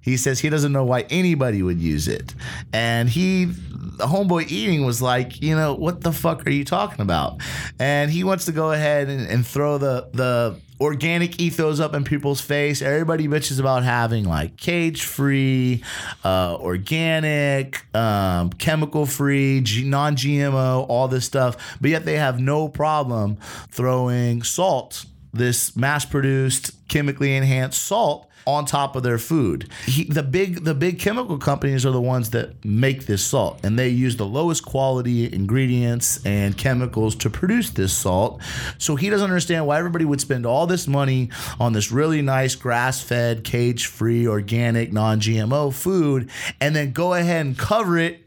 [0.00, 2.32] He says he doesn't know why anybody would use it.
[2.72, 7.00] And he, the homeboy eating was like, you know, what the fuck are you talking
[7.00, 7.40] about?
[7.80, 12.04] And he wants to go ahead and, and throw the, the, Organic ethos up in
[12.04, 12.82] people's face.
[12.82, 15.82] Everybody bitches about having like cage free,
[16.24, 21.78] uh, organic, um, chemical free, G- non GMO, all this stuff.
[21.80, 23.38] But yet they have no problem
[23.70, 25.06] throwing salt,
[25.36, 29.68] this mass produced, chemically enhanced salt on top of their food.
[29.86, 33.76] He, the big the big chemical companies are the ones that make this salt and
[33.76, 38.40] they use the lowest quality ingredients and chemicals to produce this salt.
[38.78, 42.54] So he doesn't understand why everybody would spend all this money on this really nice
[42.54, 46.30] grass-fed, cage-free, organic, non-GMO food
[46.60, 48.25] and then go ahead and cover it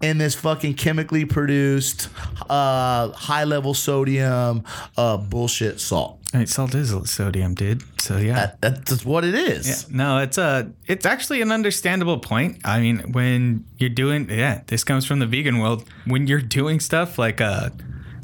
[0.00, 2.08] in this fucking chemically produced,
[2.48, 4.64] uh, high level sodium,
[4.96, 6.20] uh, bullshit salt.
[6.32, 7.82] I mean, salt is sodium, dude.
[8.00, 8.52] So yeah.
[8.60, 9.90] That, that's what it is.
[9.90, 12.60] No, it's a it's actually an understandable point.
[12.64, 15.84] I mean, when you're doing yeah, this comes from the vegan world.
[16.04, 17.70] When you're doing stuff like uh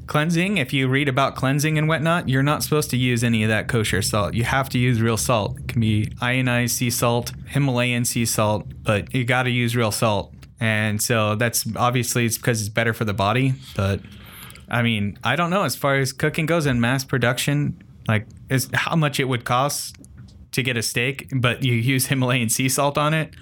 [0.07, 3.49] cleansing, if you read about cleansing and whatnot, you're not supposed to use any of
[3.49, 4.35] that kosher salt.
[4.35, 5.59] You have to use real salt.
[5.59, 9.91] It can be ionized sea salt, Himalayan sea salt, but you got to use real
[9.91, 10.35] salt.
[10.61, 13.55] And so that's obviously it's because it's better for the body.
[13.77, 14.01] But
[14.69, 18.69] I mean, I don't know as far as cooking goes in mass production, like is
[18.73, 19.97] how much it would cost
[20.53, 23.35] to get a steak, but you use Himalayan sea salt on it.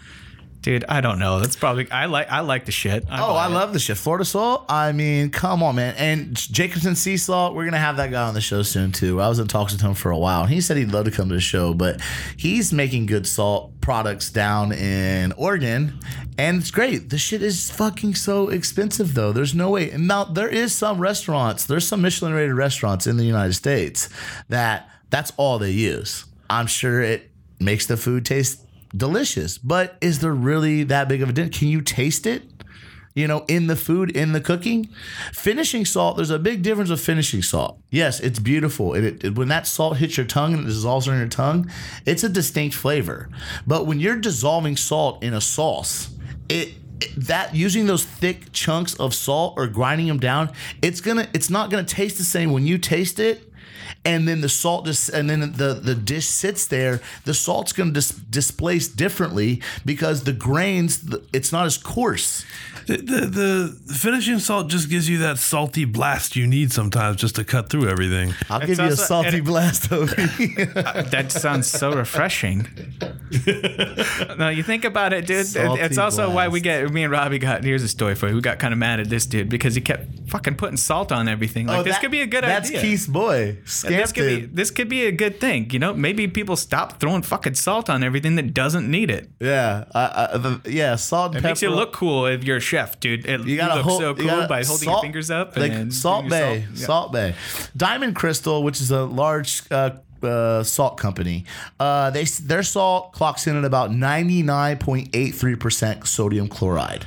[0.62, 1.40] Dude, I don't know.
[1.40, 3.04] That's probably I like I like the shit.
[3.10, 3.50] Oh, I it.
[3.50, 3.96] love the shit.
[3.96, 4.64] Florida salt.
[4.68, 5.96] I mean, come on, man.
[5.98, 7.56] And Jacobsen Sea Salt.
[7.56, 9.20] We're gonna have that guy on the show soon too.
[9.20, 11.10] I was in talks with him for a while, and he said he'd love to
[11.10, 11.74] come to the show.
[11.74, 12.00] But
[12.36, 15.98] he's making good salt products down in Oregon,
[16.38, 17.10] and it's great.
[17.10, 19.32] The shit is fucking so expensive though.
[19.32, 19.90] There's no way.
[19.90, 21.66] And now there is some restaurants.
[21.66, 24.08] There's some Michelin rated restaurants in the United States
[24.48, 26.24] that that's all they use.
[26.48, 28.61] I'm sure it makes the food taste
[28.96, 29.58] delicious.
[29.58, 31.58] But is there really that big of a difference?
[31.58, 32.44] Can you taste it?
[33.14, 34.88] You know, in the food, in the cooking,
[35.34, 36.16] finishing salt.
[36.16, 37.78] There's a big difference of finishing salt.
[37.90, 38.94] Yes, it's beautiful.
[38.94, 41.70] It, it, when that salt hits your tongue and it dissolves in your tongue,
[42.06, 43.28] it's a distinct flavor.
[43.66, 46.08] But when you're dissolving salt in a sauce,
[46.48, 46.72] it
[47.16, 51.68] that using those thick chunks of salt or grinding them down, it's gonna it's not
[51.68, 53.51] gonna taste the same when you taste it
[54.04, 57.00] and then the salt just and then the the dish sits there.
[57.24, 62.44] The salt's going to dis- displace differently because the grains it's not as coarse
[62.86, 63.20] The, the
[63.86, 67.68] the finishing salt just gives you that salty blast you need sometimes just to cut
[67.70, 68.34] through everything.
[68.50, 70.14] i'll It's give you a also- salty and- blast over
[71.12, 72.66] That sounds so refreshing.
[74.38, 75.46] no, you think about it, dude.
[75.46, 77.64] Salty it's also why we get me and Robbie got.
[77.64, 78.34] Here's a story for you.
[78.34, 81.28] We got kind of mad at this dude because he kept fucking putting salt on
[81.28, 81.66] everything.
[81.66, 82.78] Like oh, this Oh, that- could be a good that's idea.
[82.80, 83.48] That's Keith's boy
[83.84, 85.92] And this could be this could be a good thing, you know.
[85.94, 89.30] Maybe people stop throwing fucking salt on everything that doesn't need it.
[89.40, 92.56] yeah I, I, the, yeah salt and It pepper makes you look cool if you're
[92.56, 93.26] a chef, dude.
[93.26, 95.56] It, You gotta look hold, so you cool gotta- by holding your fingers up.
[95.58, 96.58] like Salt Bae, salt.
[96.74, 96.86] Yeah.
[96.86, 97.34] Salt Bae,
[97.76, 99.90] Diamond Crystal, which is a large uh,
[100.22, 101.44] uh, salt company.
[101.78, 106.48] Uh, they their salt clocks in at about ninety nine point eight three percent sodium
[106.48, 107.06] chloride.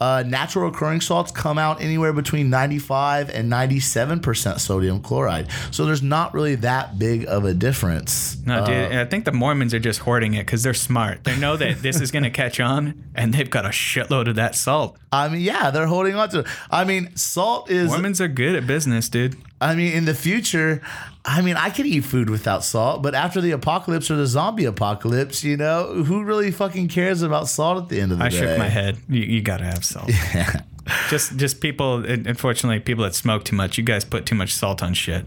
[0.00, 5.00] Uh, natural occurring salts come out anywhere between ninety five and ninety seven percent sodium
[5.00, 5.48] chloride.
[5.70, 8.36] So there's not really that big of a difference.
[8.44, 8.92] No, dude.
[8.92, 11.24] Uh, I think the Mormons are just hoarding it because they're smart.
[11.24, 14.36] They know that this is going to catch on, and they've got a shitload of
[14.36, 14.96] that salt.
[15.12, 16.40] I mean, yeah, they're holding on to.
[16.40, 16.46] it.
[16.70, 17.88] I mean, salt is.
[17.88, 19.36] Mormons are good at business, dude.
[19.60, 20.82] I mean, in the future,
[21.26, 24.66] I mean, I could eat food without salt, but after the apocalypse or the zombie
[24.66, 28.28] apocalypse, you know, who really fucking cares about salt at the end of the I
[28.28, 28.36] day?
[28.36, 28.98] I shook my head.
[29.08, 30.10] You, you gotta have salt.
[30.34, 30.62] Yeah.
[31.08, 32.04] Just, just people.
[32.04, 33.78] Unfortunately, people that smoke too much.
[33.78, 35.24] You guys put too much salt on shit.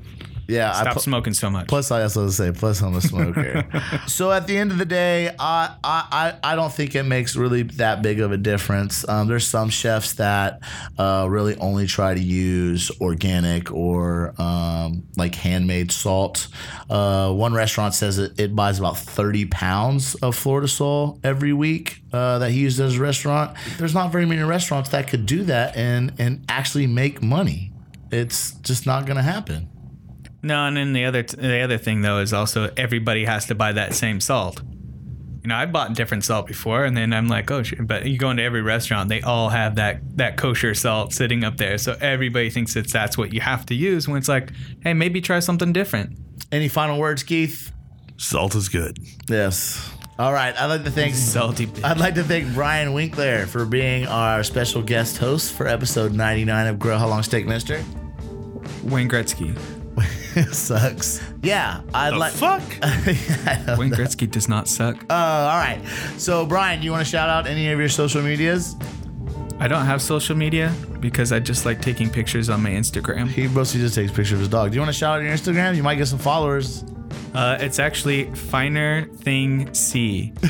[0.48, 1.68] Yeah, I Stop pu- smoking so much.
[1.68, 3.66] Plus, I also say, plus I'm a smoker.
[4.08, 7.64] so at the end of the day, I, I I don't think it makes really
[7.64, 9.08] that big of a difference.
[9.08, 10.62] Um, there's some chefs that
[10.98, 16.48] uh, really only try to use organic or um, like handmade salt.
[16.90, 21.52] Uh, one restaurant says it, it buys about 30 pounds of fleur de sel every
[21.52, 23.58] week uh, that he uses as a restaurant.
[23.78, 27.74] There's not very many restaurants that could do that and and actually make money.
[28.12, 29.70] It's just not going to happen.
[30.48, 33.74] No, and then the other the other thing though is also everybody has to buy
[33.74, 34.62] that same salt.
[35.44, 37.86] You know, I bought different salt before, and then I'm like, oh shit.
[37.86, 41.58] But you go into every restaurant, they all have that that kosher salt sitting up
[41.58, 44.08] there, so everybody thinks it's that's what you have to use.
[44.08, 44.52] When it's like,
[44.84, 46.18] hey, maybe try something different.
[46.50, 47.74] Any final words, Keith?
[48.16, 48.98] Salt is good.
[49.28, 49.92] Yes.
[50.18, 50.60] All right.
[50.60, 51.68] I'd like to thank Salty.
[51.68, 51.84] bitch.
[51.92, 56.68] I'd like to thank Brian Winkler for being our special guest host for episode 99
[56.68, 57.84] of Grill How Long Steak Mister.
[58.84, 59.56] Wayne Gretzky.
[60.52, 61.22] Sucks.
[61.42, 62.34] Yeah, I'd The like.
[62.34, 62.62] fuck?
[63.80, 64.96] Wayne Gretzky does not suck.
[65.10, 65.82] Uh, all right.
[66.18, 68.76] So, Brian, do you want to shout out any of your social medias?
[69.60, 73.28] I don't have social media because I just like taking pictures on my Instagram.
[73.28, 74.70] He mostly just takes pictures of his dog.
[74.72, 75.76] Do you want to shout out your Instagram?
[75.76, 76.84] You might get some followers.
[77.34, 80.34] Uh, it's actually Finer Thing C.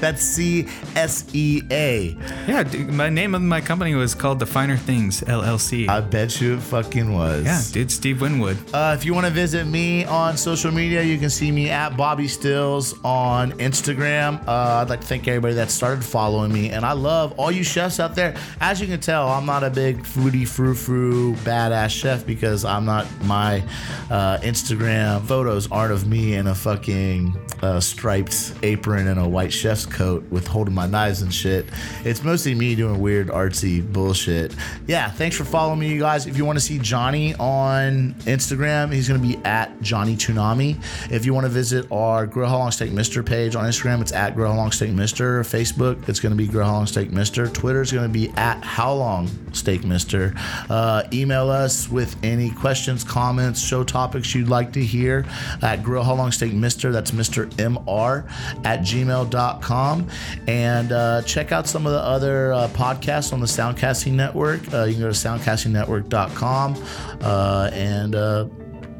[0.00, 0.66] That's C
[0.96, 2.16] S E A.
[2.46, 5.88] Yeah, dude, my name of my company was called the Finer Things LLC.
[5.88, 7.44] I bet you it fucking was.
[7.44, 8.56] yeah, dude, Steve Winwood.
[8.74, 11.96] Uh, if you want to visit me on social media, you can see me at
[11.96, 14.40] Bobby Stills on Instagram.
[14.48, 17.62] Uh, I'd like to thank everybody that started following me, and I love all you
[17.64, 18.34] chefs out there.
[18.60, 22.84] As you can tell, I'm not a big foodie frou frou badass chef because I'm
[22.84, 23.62] not my
[24.10, 29.52] uh, Instagram photos aren't of me in a fucking uh, striped apron and a white
[29.52, 31.66] chef's coat with holding my knives and shit.
[32.04, 34.54] It's mostly me doing weird artsy bullshit.
[34.86, 36.28] Yeah, thanks for following me, you guys.
[36.28, 40.80] If you want to see Jhonny on Instagram, he's going to be at Johnny Tunami.
[41.10, 44.12] If you want to visit our Grill How Long Steak Mister page on Instagram, it's
[44.12, 45.42] at Grill How Long Steak Mister.
[45.42, 47.48] Facebook, it's going to be Grill How Long Steak Mister.
[47.48, 50.32] Twitter is going to be at How Long Steak Mister.
[50.70, 55.23] Uh, email us with any questions, comments, show topics you'd like to hear
[55.62, 56.92] at Grill How Long Steak Mister.
[56.92, 57.48] That's Mr.
[57.54, 58.28] MR
[58.64, 60.08] at gmail.com.
[60.46, 64.72] And uh, check out some of the other uh, podcasts on the Soundcasting Network.
[64.72, 66.84] Uh, you can go to soundcastingnetwork.com
[67.22, 68.46] uh, and uh,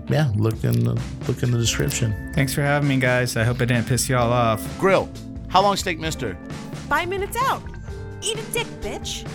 [0.09, 2.33] yeah, look in the look in the description.
[2.35, 3.37] Thanks for having me, guys.
[3.37, 4.79] I hope I didn't piss y'all off.
[4.79, 5.09] Grill.
[5.49, 6.37] How long steak, Mister?
[6.89, 7.62] Five minutes out.
[8.20, 9.27] Eat a dick, bitch.